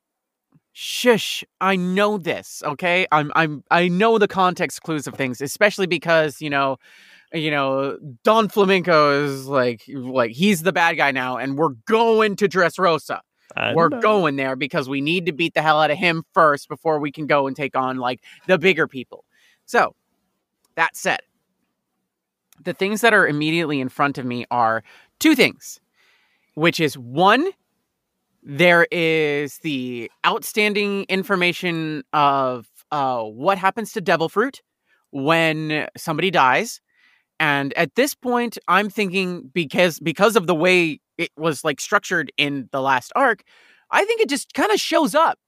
[0.73, 2.63] shush, I know this.
[2.65, 6.79] Okay, I'm I'm I know the context clues of things, especially because you know,
[7.33, 12.37] you know, Don Flamenco is like like he's the bad guy now, and we're going
[12.37, 13.21] to Dressrosa
[13.57, 14.01] I we're know.
[14.01, 17.11] going there because we need to beat the hell out of him first before we
[17.11, 19.25] can go and take on like the bigger people.
[19.67, 19.95] So,
[20.77, 21.21] that said,
[22.65, 24.83] the things that are immediately in front of me are
[25.19, 25.81] two things,
[26.55, 27.49] which is one,
[28.43, 34.63] there is the outstanding information of uh, what happens to devil fruit
[35.11, 36.81] when somebody dies.
[37.41, 42.33] And at this point, I'm thinking because because of the way it was like structured
[42.39, 43.43] in the last arc,
[43.91, 45.39] I think it just kind of shows up.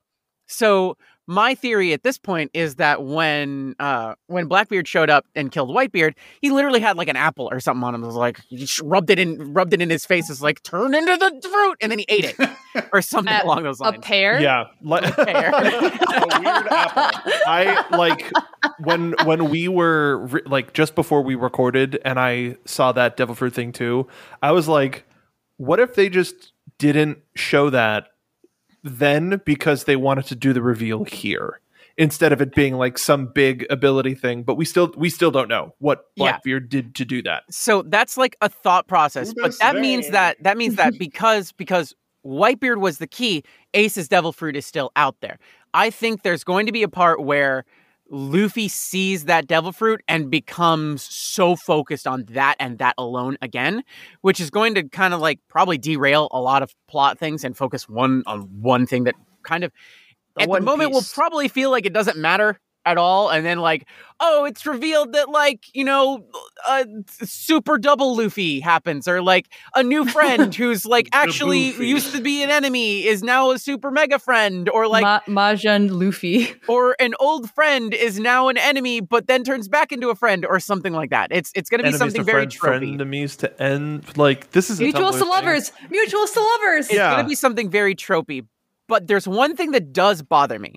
[0.48, 0.96] So
[1.28, 5.70] my theory at this point is that when uh when Blackbeard showed up and killed
[5.70, 8.02] Whitebeard, he literally had like an apple or something on him.
[8.02, 10.28] It was like he just rubbed it in rubbed it in his face.
[10.28, 12.50] It's like turn into the fruit, and then he ate it
[12.92, 13.96] or something Uh, along those lines.
[13.98, 14.40] a pear.
[14.40, 14.64] Yeah.
[14.82, 15.50] Like, Pear.
[15.54, 17.32] a weird apple.
[17.46, 18.30] I like
[18.80, 23.34] when when we were re- like just before we recorded and I saw that devil
[23.34, 24.08] fruit thing too.
[24.42, 25.04] I was like,
[25.56, 28.08] what if they just didn't show that
[28.82, 31.60] then because they wanted to do the reveal here
[31.98, 34.42] instead of it being like some big ability thing?
[34.42, 36.32] But we still we still don't know what Yeah.
[36.32, 37.44] Blackbeard did to do that.
[37.50, 40.94] so that's like a thought process Who but knows that means that that means that
[40.98, 43.42] because because whitebeard was the key
[43.74, 45.40] ace's devil fruit is still out there
[45.74, 47.64] i think there's going to be a part where
[48.12, 53.82] luffy sees that devil fruit and becomes so focused on that and that alone again
[54.20, 57.56] which is going to kind of like probably derail a lot of plot things and
[57.56, 59.72] focus one on one thing that kind of
[60.36, 63.58] The at the moment will probably feel like it doesn't matter at all and then
[63.58, 63.86] like
[64.18, 66.24] oh it's revealed that like you know
[66.68, 66.84] a
[67.22, 71.86] super double luffy happens or like a new friend who's like actually Luffy.
[71.86, 75.90] used to be an enemy is now a super mega friend or like Ma- Mahjong
[75.90, 76.54] Luffy.
[76.68, 80.44] or an old friend is now an enemy but then turns back into a friend
[80.44, 82.98] or something like that it's it's going to be Enemies something to very friend, tropey
[82.98, 84.16] frenemies to end.
[84.16, 85.70] Like this is a Mutuals to lovers.
[85.90, 86.86] Mutuals to lovers.
[86.86, 87.12] it's Yeah.
[87.12, 88.46] going to be something very tropey.
[88.88, 90.74] But there's one thing that does bother me.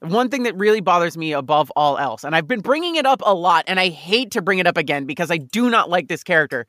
[0.00, 3.22] One thing that really bothers me above all else, and I've been bringing it up
[3.24, 6.08] a lot, and I hate to bring it up again because I do not like
[6.08, 6.66] this character.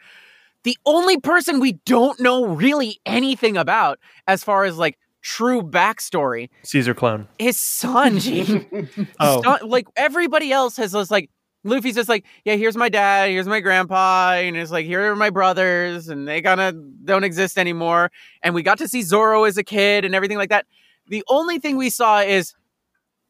[0.63, 6.49] The only person we don't know really anything about, as far as like true backstory,
[6.63, 7.27] Caesar clown.
[7.39, 9.07] is Sanji.
[9.19, 9.41] Oh.
[9.41, 11.29] San- like everybody else has this like
[11.63, 15.15] Luffy's just like, yeah, here's my dad, here's my grandpa, and it's like, here are
[15.15, 16.75] my brothers, and they kind of
[17.05, 18.11] don't exist anymore.
[18.41, 20.65] And we got to see Zoro as a kid and everything like that.
[21.07, 22.53] The only thing we saw is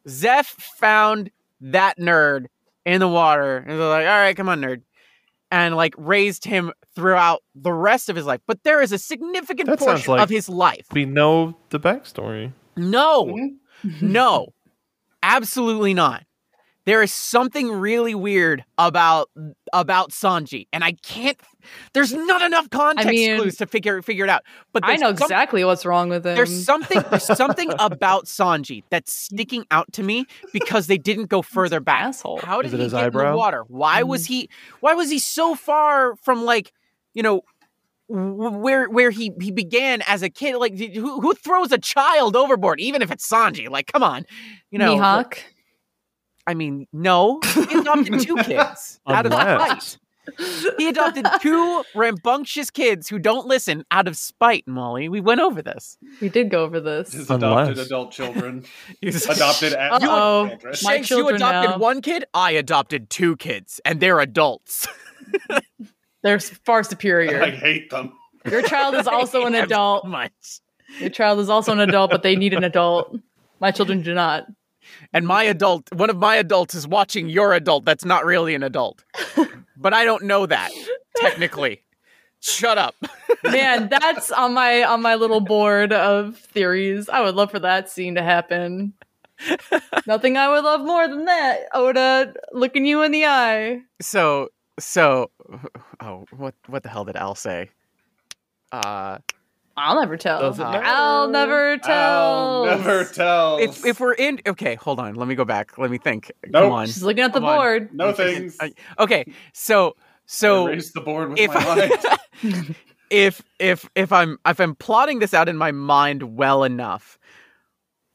[0.08, 1.30] Zeff found
[1.62, 2.46] that nerd
[2.86, 4.82] in the water, and they're like, all right, come on, nerd.
[5.52, 8.42] And like raised him throughout the rest of his life.
[8.48, 10.86] But there is a significant That portion like- of his life.
[10.92, 12.52] We know the backstory.
[12.76, 13.26] No,
[13.86, 14.02] Mhm.
[14.02, 14.54] no,
[15.24, 16.24] absolutely not.
[16.88, 19.30] There is something really weird about
[19.74, 21.38] about Sanji, and I can't.
[21.92, 24.44] There's not enough context mean, clues to figure figure it out.
[24.72, 26.36] But I know some- exactly what's wrong with him.
[26.36, 27.04] There's something.
[27.10, 32.06] There's something about Sanji that's sticking out to me because they didn't go further back.
[32.06, 32.40] asshole.
[32.42, 33.66] How did he his get in the water?
[33.68, 34.28] Why was mm.
[34.28, 34.50] he?
[34.80, 36.72] Why was he so far from like
[37.14, 37.42] you know?
[38.10, 40.56] where where he he began as a kid.
[40.56, 43.70] Like who who throws a child overboard, even if it's Sanji?
[43.70, 44.26] Like, come on,
[44.72, 44.96] you know.
[44.96, 45.40] Mihawk.
[46.48, 47.40] I mean, no,
[47.70, 49.98] he adopted two kids out of Unless- spite.
[50.78, 54.68] He adopted two rambunctious kids who don't listen out of spite.
[54.68, 55.98] Molly, we went over this.
[56.20, 57.14] We did go over this.
[57.14, 58.66] His adopted Unless- adult children.
[59.02, 60.50] You- adopted as Uh-oh.
[60.50, 60.60] children.
[60.64, 61.78] My Shanks, you children adopted now.
[61.78, 62.26] one kid.
[62.34, 64.88] I adopted two kids, and they're adults.
[66.24, 67.42] They're far superior.
[67.42, 68.12] I hate them.
[68.50, 70.06] Your child is also an adult.
[70.08, 70.32] Much.
[71.00, 73.16] Your child is also an adult, but they need an adult.
[73.60, 74.46] My children do not.
[75.14, 78.64] And my adult, one of my adults is watching your adult that's not really an
[78.64, 79.04] adult.
[79.78, 80.72] but I don't know that,
[81.16, 81.84] technically.
[82.40, 82.96] Shut up.
[83.44, 87.10] Man, that's on my on my little board of theories.
[87.10, 88.94] I would love for that scene to happen.
[90.06, 91.68] Nothing I would love more than that.
[91.74, 93.82] Oda looking you in the eye.
[94.02, 95.32] So, so,
[96.00, 97.70] oh, what, what the hell did Al say?
[98.72, 99.20] Uh,
[99.78, 100.54] I'll never tell.
[100.60, 101.94] I'll never tell.
[101.94, 103.60] I'll never tell.
[103.60, 105.14] if if we're in, okay, hold on.
[105.16, 105.78] Let me go back.
[105.78, 106.32] Let me think.
[106.48, 106.64] Nope.
[106.64, 106.88] Come on.
[106.88, 107.58] She's looking at the Come on.
[107.58, 107.94] board.
[107.94, 108.58] no things.
[108.60, 111.64] I- Okay, so so Erase the board with if my
[112.44, 112.76] mind.
[113.12, 117.20] if if if I'm if I'm plotting this out in my mind well enough,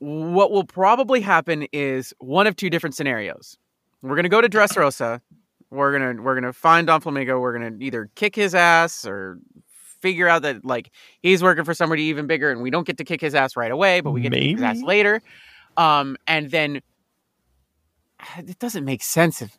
[0.00, 3.56] what will probably happen is one of two different scenarios.
[4.02, 5.20] We're gonna go to Dressrosa.
[5.70, 7.38] We're gonna we're gonna find Don Flamingo.
[7.40, 9.38] We're gonna either kick his ass or
[10.03, 10.90] figure out that like
[11.22, 13.70] he's working for somebody even bigger, and we don't get to kick his ass right
[13.70, 15.22] away, but we get to kick his ass later.
[15.76, 16.82] Um, and then
[18.36, 19.57] it doesn't make sense if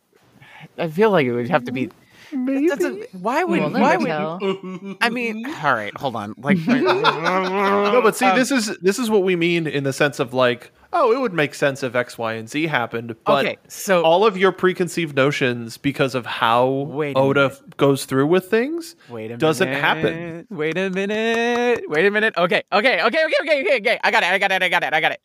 [0.78, 1.90] I feel like it would have to be.
[2.32, 2.68] Maybe.
[3.12, 4.40] Why would We'll why would tell.
[5.02, 6.34] I mean, all right, hold on.
[6.38, 10.20] Like, no, but see, Um, this is this is what we mean in the sense
[10.20, 13.58] of like, oh, it would make sense if X, Y, and Z happened, but okay,
[13.68, 16.68] so all of your preconceived notions because of how
[17.16, 17.78] Oda minute.
[17.78, 19.82] goes through with things wait a doesn't minute.
[19.82, 20.48] happen.
[20.50, 21.84] Wait a minute.
[21.88, 22.36] Wait a minute.
[22.38, 24.00] Okay, okay, okay, okay, okay, okay, okay.
[24.04, 24.28] I got it.
[24.28, 24.64] I got it.
[24.64, 24.94] I got it.
[24.94, 25.22] I got it.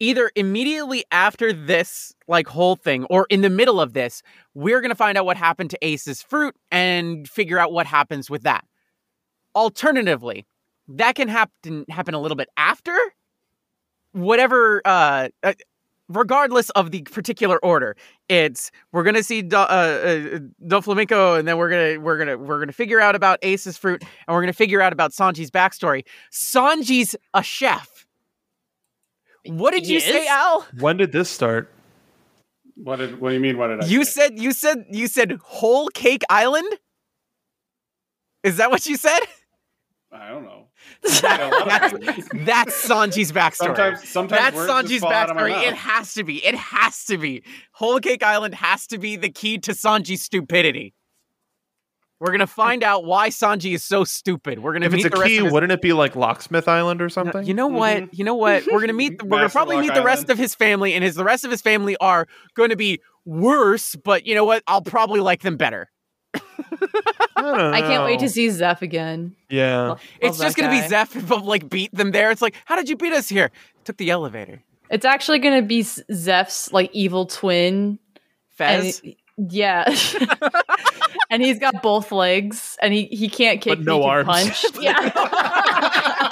[0.00, 4.22] Either immediately after this, like whole thing, or in the middle of this,
[4.54, 8.42] we're gonna find out what happened to Ace's fruit and figure out what happens with
[8.42, 8.64] that.
[9.54, 10.46] Alternatively,
[10.88, 12.96] that can happen happen a little bit after.
[14.14, 14.80] Whatever.
[14.84, 15.52] Uh, uh,
[16.08, 17.96] regardless of the particular order,
[18.28, 22.38] it's we're gonna see Do, uh, uh, Don Flamenco, and then we're gonna we're gonna
[22.38, 26.04] we're gonna figure out about Ace's fruit, and we're gonna figure out about Sanji's backstory.
[26.32, 28.06] Sanji's a chef.
[29.46, 30.30] What did you say, Yes?
[30.30, 30.66] Al?
[30.80, 31.70] When did this start?
[32.76, 33.20] what did?
[33.20, 33.58] What do you mean?
[33.58, 33.86] What did I?
[33.86, 34.28] You say?
[34.28, 36.72] said you said you said whole cake island.
[38.42, 39.20] Is that what you said?
[40.12, 40.68] I don't know.
[41.22, 43.56] Yeah, a lot of That's, that's Sanji's backstory.
[43.76, 45.68] Sometimes, sometimes That's words just Sanji's fall out of my backstory.
[45.68, 46.44] It has to be.
[46.46, 47.42] It has to be.
[47.72, 50.94] Whole Cake Island has to be the key to Sanji's stupidity.
[52.20, 54.60] We're gonna find out why Sanji is so stupid.
[54.60, 56.16] We're gonna If meet it's a the rest key, of his- wouldn't it be like
[56.16, 57.44] Locksmith Island or No, something?
[57.44, 58.04] You know what?
[58.04, 58.08] Mhm.
[58.12, 58.64] You know what?
[58.72, 59.20] We're gonna meet.
[59.22, 60.30] we're gonna probably Lock meet the rest Island.
[60.30, 63.94] of his family, and his the rest of his family are going to be worse.
[63.96, 64.62] But you know what?
[64.66, 65.90] I'll probably like them better.
[67.36, 69.34] I, I can't wait to see Zeff again.
[69.48, 70.88] Yeah, Love it's just gonna be guy.
[71.04, 72.30] Zeff but like beat them there.
[72.30, 73.50] It's like, how did you beat us here?
[73.84, 74.62] Took the elevator.
[74.90, 77.98] It's actually gonna be S- Zeff's like evil twin.
[78.50, 79.00] Fez.
[79.04, 79.14] And,
[79.52, 79.84] yeah.
[81.30, 84.26] and he's got both legs and he, he can't kick But no he can arms.
[84.28, 84.64] punch.
[84.80, 86.30] Yeah.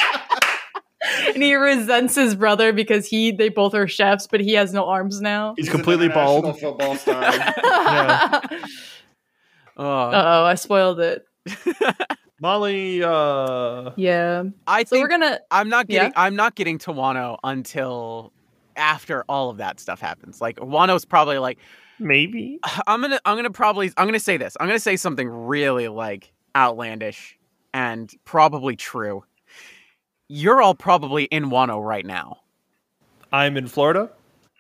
[1.35, 4.85] and he resents his brother because he they both are chefs, but he has no
[4.87, 5.55] arms now.
[5.57, 6.59] he's an completely bald.
[6.61, 7.23] Football star.
[7.65, 8.41] Yeah.
[9.77, 11.27] Oh, Uh oh, I spoiled it.
[12.41, 14.45] Molly, uh, Yeah.
[14.67, 16.11] I So think we're gonna I'm not getting.
[16.11, 16.21] Yeah?
[16.21, 18.33] I'm not getting to Wano until
[18.77, 20.41] after all of that stuff happens.
[20.41, 21.59] Like Wano's probably like,
[22.01, 22.59] maybe.
[22.87, 24.57] I'm gonna I'm gonna probably I'm gonna say this.
[24.59, 27.39] I'm gonna say something really like outlandish
[27.73, 29.25] and probably true.
[30.29, 32.39] You're all probably in Wano right now.
[33.33, 34.11] I'm in Florida.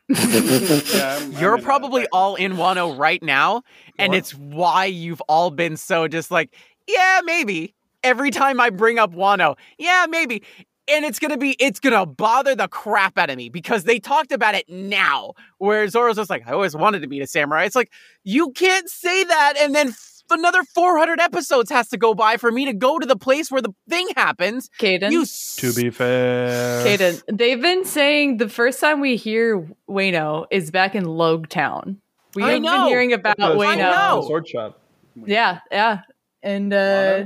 [0.08, 3.62] Yeah, I'm- You're probably all in Wano oh right now,
[3.98, 4.18] and What?
[4.18, 6.54] it's why you've all been so just like,
[6.86, 7.74] yeah, maybe.
[8.04, 10.42] Every time I bring up Wano, oh, yeah, maybe.
[10.88, 14.32] And it's gonna be, it's gonna bother the crap out of me because they talked
[14.32, 15.34] about it now.
[15.58, 17.62] Where Zoro's just like, I always wanted to be a samurai.
[17.64, 17.92] It's like,
[18.24, 19.94] you can't say that, and then
[20.32, 23.62] another 400 episodes has to go by for me to go to the place where
[23.62, 24.68] the thing happens.
[24.80, 25.10] Caden.
[25.12, 27.22] You To be fair, Caden.
[27.32, 32.00] They've been saying the first time we hear Wayno is back in Logue Town.
[32.34, 32.76] We I have know.
[32.78, 34.26] been hearing about Because- I Wayno.
[34.26, 34.80] Sword shop.
[35.26, 36.00] Yeah, yeah.
[36.42, 37.24] And uh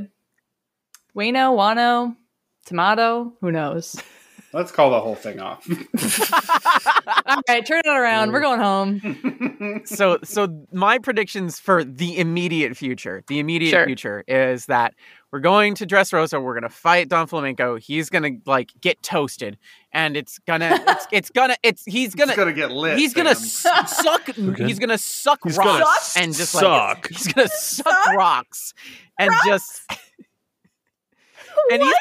[1.16, 2.16] Wayno, Wano,
[2.66, 3.96] Tomato, who knows?
[4.52, 5.68] Let's call the whole thing off.
[7.26, 8.32] All right, turn it around.
[8.32, 9.82] We're going home.
[9.84, 13.84] so so my predictions for the immediate future the immediate Sure.
[13.86, 14.94] future is that
[15.32, 16.42] we're we're going to Dressrosa.
[16.42, 17.76] We're gonna fight Don Flamenco.
[17.76, 19.58] He's gonna like get toasted,
[19.92, 22.96] and it's gonna, it's, it's gonna, it's he's gonna, It's gonna get lit.
[22.96, 23.74] he's gonna Sam.
[23.84, 24.26] s- suck.
[24.34, 27.08] He's gonna suck He's rocks gonna and just like suck.
[27.08, 28.72] he's gonna suck rocks
[29.18, 29.82] and just.
[31.70, 31.94] and he's,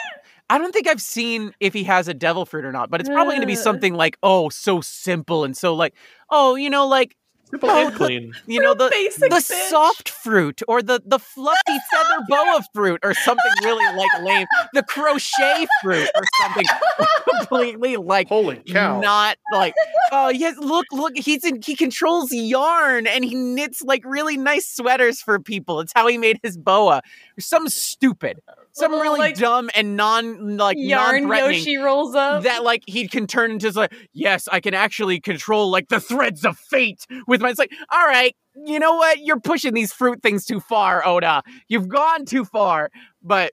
[0.50, 3.10] I don't think I've seen if he has a devil fruit or not, but it's
[3.10, 3.58] probably going to be uh.
[3.58, 5.96] something like, oh, so simple and so like,
[6.30, 7.16] oh, you know, like
[7.52, 8.34] Simple Oh, and clean.
[8.48, 9.70] you know the basic the bitch.
[9.70, 11.58] soft fruit or the the fluffy
[11.92, 16.66] feather boa fruit or something really like lame, the crochet fruit or something
[17.30, 19.00] completely like Holy cow!
[19.00, 19.76] not like
[20.12, 24.68] oh yes look look he's in he controls yarn and he knits like really nice
[24.68, 26.98] sweaters for people it's how he made his boa
[27.38, 28.40] or something stupid
[28.76, 32.44] something Little, really like, dumb and non like Yarn non-threatening Yoshi rolls up.
[32.44, 36.46] that like he can turn into like yes i can actually control like the threads
[36.46, 40.22] of fate with my it's like all right you know what you're pushing these fruit
[40.22, 42.90] things too far oda you've gone too far
[43.24, 43.52] but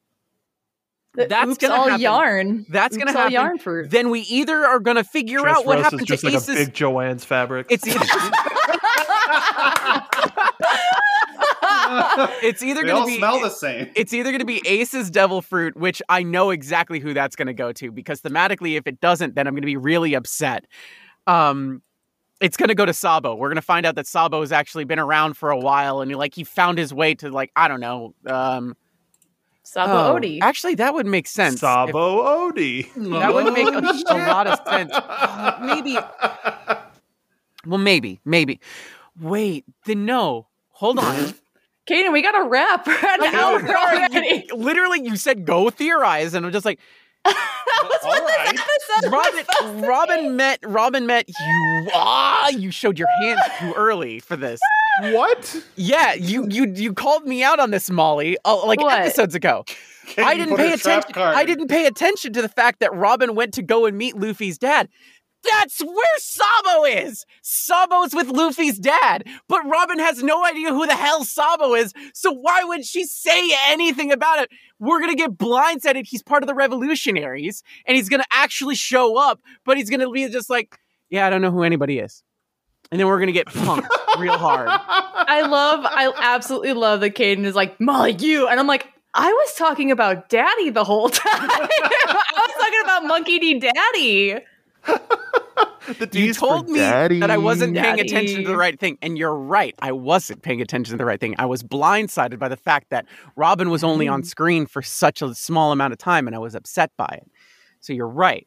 [1.14, 2.00] The that's oops, gonna all happen.
[2.00, 2.66] yarn.
[2.70, 3.32] That's Oops, gonna all happen.
[3.34, 3.90] yarn fruit.
[3.90, 6.48] then we either are gonna figure out what Dressrosa's happened just to like Ace's.
[6.48, 7.66] a big Joann's fabric.
[7.68, 7.98] It's either,
[12.43, 13.90] it's either gonna all be smell the same.
[13.95, 17.72] it's either gonna be Ace's Devil Fruit, which I know exactly who that's gonna go
[17.72, 20.66] to because thematically, if it doesn't, then I'm gonna be really upset.
[21.26, 21.82] Um,
[22.40, 23.34] it's gonna go to Sabo.
[23.34, 26.14] We're gonna find out that Sabo has actually been around for a while, and he,
[26.14, 28.14] like he found his way to like I don't know.
[28.26, 28.76] Um,
[29.64, 30.40] Sabo oh, Odie.
[30.43, 31.55] Actually, that would make sense.
[31.55, 32.93] if- Sabo Odie.
[33.20, 34.90] That would make a, a lot of sense.
[34.93, 35.97] Uh, maybe.
[37.66, 38.61] Well, maybe, maybe.
[39.20, 40.49] Wait, then no.
[40.70, 41.34] Hold on.
[41.88, 42.86] Kaden, we got to wrap.
[42.86, 44.48] We're at an hour already.
[44.54, 46.78] Literally, you said go theorize, and I'm just like,
[47.24, 47.34] that
[47.84, 48.50] was All what right.
[48.50, 49.80] this episode was Robin.
[49.80, 50.28] to Robin be.
[50.30, 50.58] met.
[50.64, 51.88] Robin met you.
[51.94, 54.60] Ah, you showed your hand too early for this.
[55.02, 55.56] What?
[55.76, 59.00] Yeah, you you you called me out on this, Molly, uh, like What?
[59.00, 59.64] episodes ago.
[60.06, 61.12] Kaden I didn't pay attention.
[61.16, 64.58] I didn't pay attention to the fact that Robin went to go and meet Luffy's
[64.58, 64.88] dad.
[65.45, 67.26] That's where Sabo is.
[67.43, 71.93] Sabo's with Luffy's dad, but Robin has no idea who the hell Sabo is.
[72.14, 74.51] So why would she say anything about it?
[74.78, 76.07] We're gonna get blindsided.
[76.07, 80.28] He's part of the revolutionaries, and he's gonna actually show up, but he's gonna be
[80.28, 80.78] just like,
[81.11, 82.22] yeah, I don't know who anybody is,
[82.90, 83.88] and then we're gonna get punked
[84.18, 84.68] real hard.
[84.70, 88.49] I love, I absolutely love that Kaden is like, Molly, you.
[88.49, 91.30] And I'm like, I was talking about daddy the whole time.
[91.51, 93.59] I was talking about Monkey D.
[93.59, 94.40] Daddy.
[95.98, 97.18] The You D's for told me daddy.
[97.18, 98.08] that I wasn't paying Daddy.
[98.08, 99.74] attention to the right thing, and you're right.
[99.80, 101.34] I wasn't paying attention to the right thing.
[101.38, 103.04] I was blindsided by the fact that
[103.34, 106.54] Robin was only on screen for such a small amount of time, and I was
[106.54, 107.28] upset by it.
[107.80, 108.46] So you're right.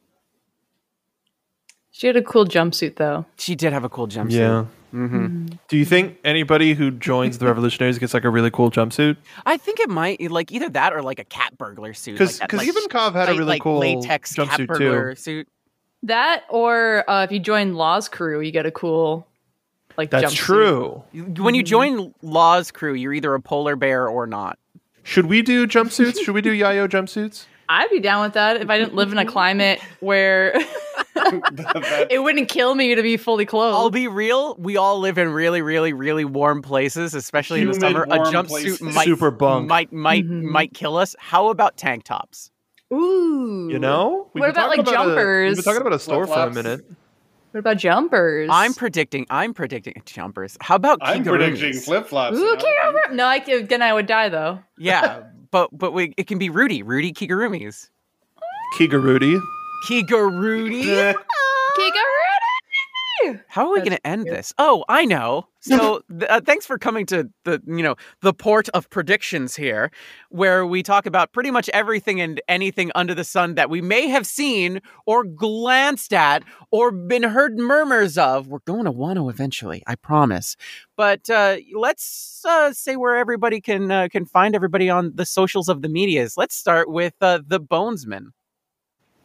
[1.90, 3.26] She had a cool jumpsuit though.
[3.36, 4.32] She did have a cool jumpsuit.
[4.32, 4.64] Yeah.
[4.90, 9.16] hmm Do you think anybody who joins the Revolutionaries gets like a really cool jumpsuit?
[9.44, 12.12] I think it might like either that or like a cat burglar suit.
[12.14, 15.20] Because like like, even Kov had a really like cool latex cat burglar too.
[15.20, 15.48] suit.
[16.06, 19.26] That or uh, if you join Law's crew, you get a cool
[19.96, 20.36] like That's jumpsuit.
[20.36, 21.02] true.
[21.42, 24.58] When you join Law's crew, you're either a polar bear or not.
[25.02, 26.18] Should we do jumpsuits?
[26.24, 27.46] Should we do Yayo jumpsuits?
[27.68, 30.52] I'd be down with that if I didn't live in a climate where
[31.16, 33.74] it wouldn't kill me to be fully clothed.
[33.76, 34.54] I'll be real.
[34.56, 38.04] We all live in really, really, really warm places, especially in the summer.
[38.04, 38.80] A jumpsuit places.
[38.80, 39.68] might Super bunk.
[39.68, 40.42] might might Mhm.
[40.44, 41.16] might kill us.
[41.18, 42.50] How about tank tops?
[42.92, 43.68] Ooh.
[43.70, 44.28] You know?
[44.32, 46.38] We've What been about, talking like, a- uh, we've been talking about a store for
[46.38, 46.84] a minute.
[47.52, 48.48] What about jumpers?
[48.52, 49.26] I'm predicting.
[49.30, 50.56] I'm predicting jumpers.
[50.60, 51.28] How about I'm kigurumis?
[51.58, 52.36] predicting flip flops.
[52.36, 54.58] Ooh, kangaroo- No, I could, then I would die though.
[54.78, 56.82] Yeah, but but we, it can be Rudy.
[56.82, 57.88] Rudy kigurumis.
[58.78, 59.40] Kigarudi.
[59.88, 61.14] Kigurudi.
[63.26, 63.44] Kangaroo!
[63.48, 64.52] How are we going to end this?
[64.58, 65.48] Oh, I know.
[65.66, 69.90] So, th- uh, thanks for coming to the you know the port of predictions here,
[70.28, 74.06] where we talk about pretty much everything and anything under the sun that we may
[74.06, 78.46] have seen or glanced at or been heard murmurs of.
[78.46, 80.54] We're going to Wano eventually, I promise.
[80.96, 85.68] But uh, let's uh, say where everybody can uh, can find everybody on the socials
[85.68, 86.36] of the medias.
[86.36, 88.26] Let's start with uh, the Bonesman.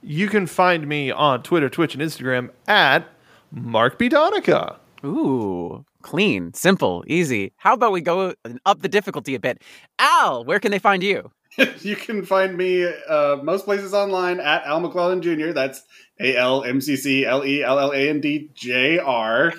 [0.02, 3.08] You can find me on Twitter, Twitch, and Instagram at
[3.52, 4.10] Mark B.
[4.10, 4.78] Donica.
[5.04, 7.54] Ooh, clean, simple, easy.
[7.58, 8.34] How about we go
[8.66, 9.62] up the difficulty a bit?
[10.00, 11.32] Al, where can they find you?
[11.82, 15.54] you can find me uh, most places online at Al McClelland Jr.
[15.54, 15.84] That's
[16.20, 19.54] A L M C C L E L L A N D J R.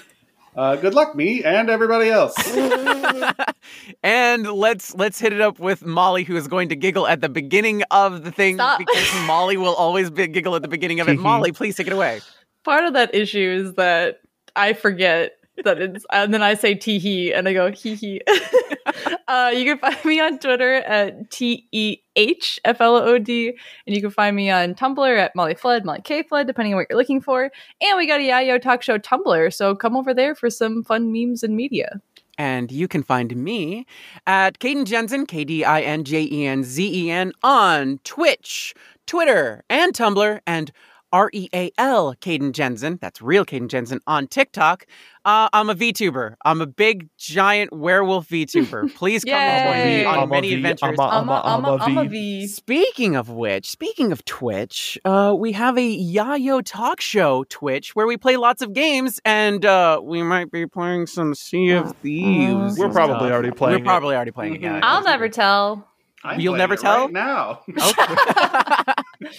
[0.54, 2.34] Uh, good luck, me and everybody else.
[4.02, 7.30] and let's let's hit it up with Molly, who is going to giggle at the
[7.30, 8.78] beginning of the thing Stop.
[8.78, 11.18] because Molly will always be, giggle at the beginning of it.
[11.18, 12.20] Molly, please take it away.
[12.64, 14.20] Part of that issue is that
[14.54, 15.32] I forget
[15.64, 18.20] that it's, and then I say tee hee, and I go hee hee.
[19.28, 23.48] uh, you can find me on Twitter at T E H F L O D,
[23.86, 26.78] and you can find me on Tumblr at Molly Flood, Molly K Flood, depending on
[26.78, 27.50] what you're looking for.
[27.80, 31.12] And we got a Yayo Talk Show Tumblr, so come over there for some fun
[31.12, 32.00] memes and media.
[32.38, 33.86] And you can find me
[34.26, 38.74] at Kdin Jenzen, K D I N J E N Z E N, on Twitch,
[39.06, 40.72] Twitter, and Tumblr, and
[41.12, 42.98] R E A L Kdin Jenzen.
[43.00, 44.86] That's real Kdin Jenzen on TikTok.
[45.24, 46.34] Uh, I'm a VTuber.
[46.44, 48.92] I'm a big, giant werewolf VTuber.
[48.96, 50.98] Please come with me on I'm a many V- adventures.
[50.98, 52.08] I'm a- I'm a, I'm a, I'm a I'm a V.
[52.08, 52.46] V.
[52.48, 58.06] Speaking of which, speaking of Twitch, uh, we have a Yayo Talk Show Twitch where
[58.06, 62.76] we play lots of games, and uh, we might be playing some Sea of Thieves.
[62.78, 63.32] We're probably stuff.
[63.32, 63.76] already playing.
[63.78, 63.86] We're it.
[63.86, 64.60] probably already playing it.
[64.62, 64.80] Yeah.
[64.82, 65.86] I'll never tell.
[66.24, 67.08] I'm You'll never it tell?
[67.08, 67.60] right now.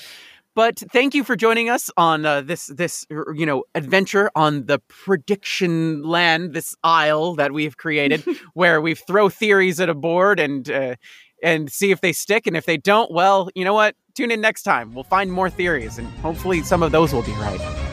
[0.56, 4.80] but thank you for joining us on uh, this this you know adventure on the
[4.88, 8.24] prediction land, this isle that we've created,
[8.54, 10.96] where we throw theories at a board and uh,
[11.42, 13.96] and see if they stick, and if they don't, well, you know what?
[14.16, 14.94] Tune in next time.
[14.94, 17.93] We'll find more theories, and hopefully some of those will be right.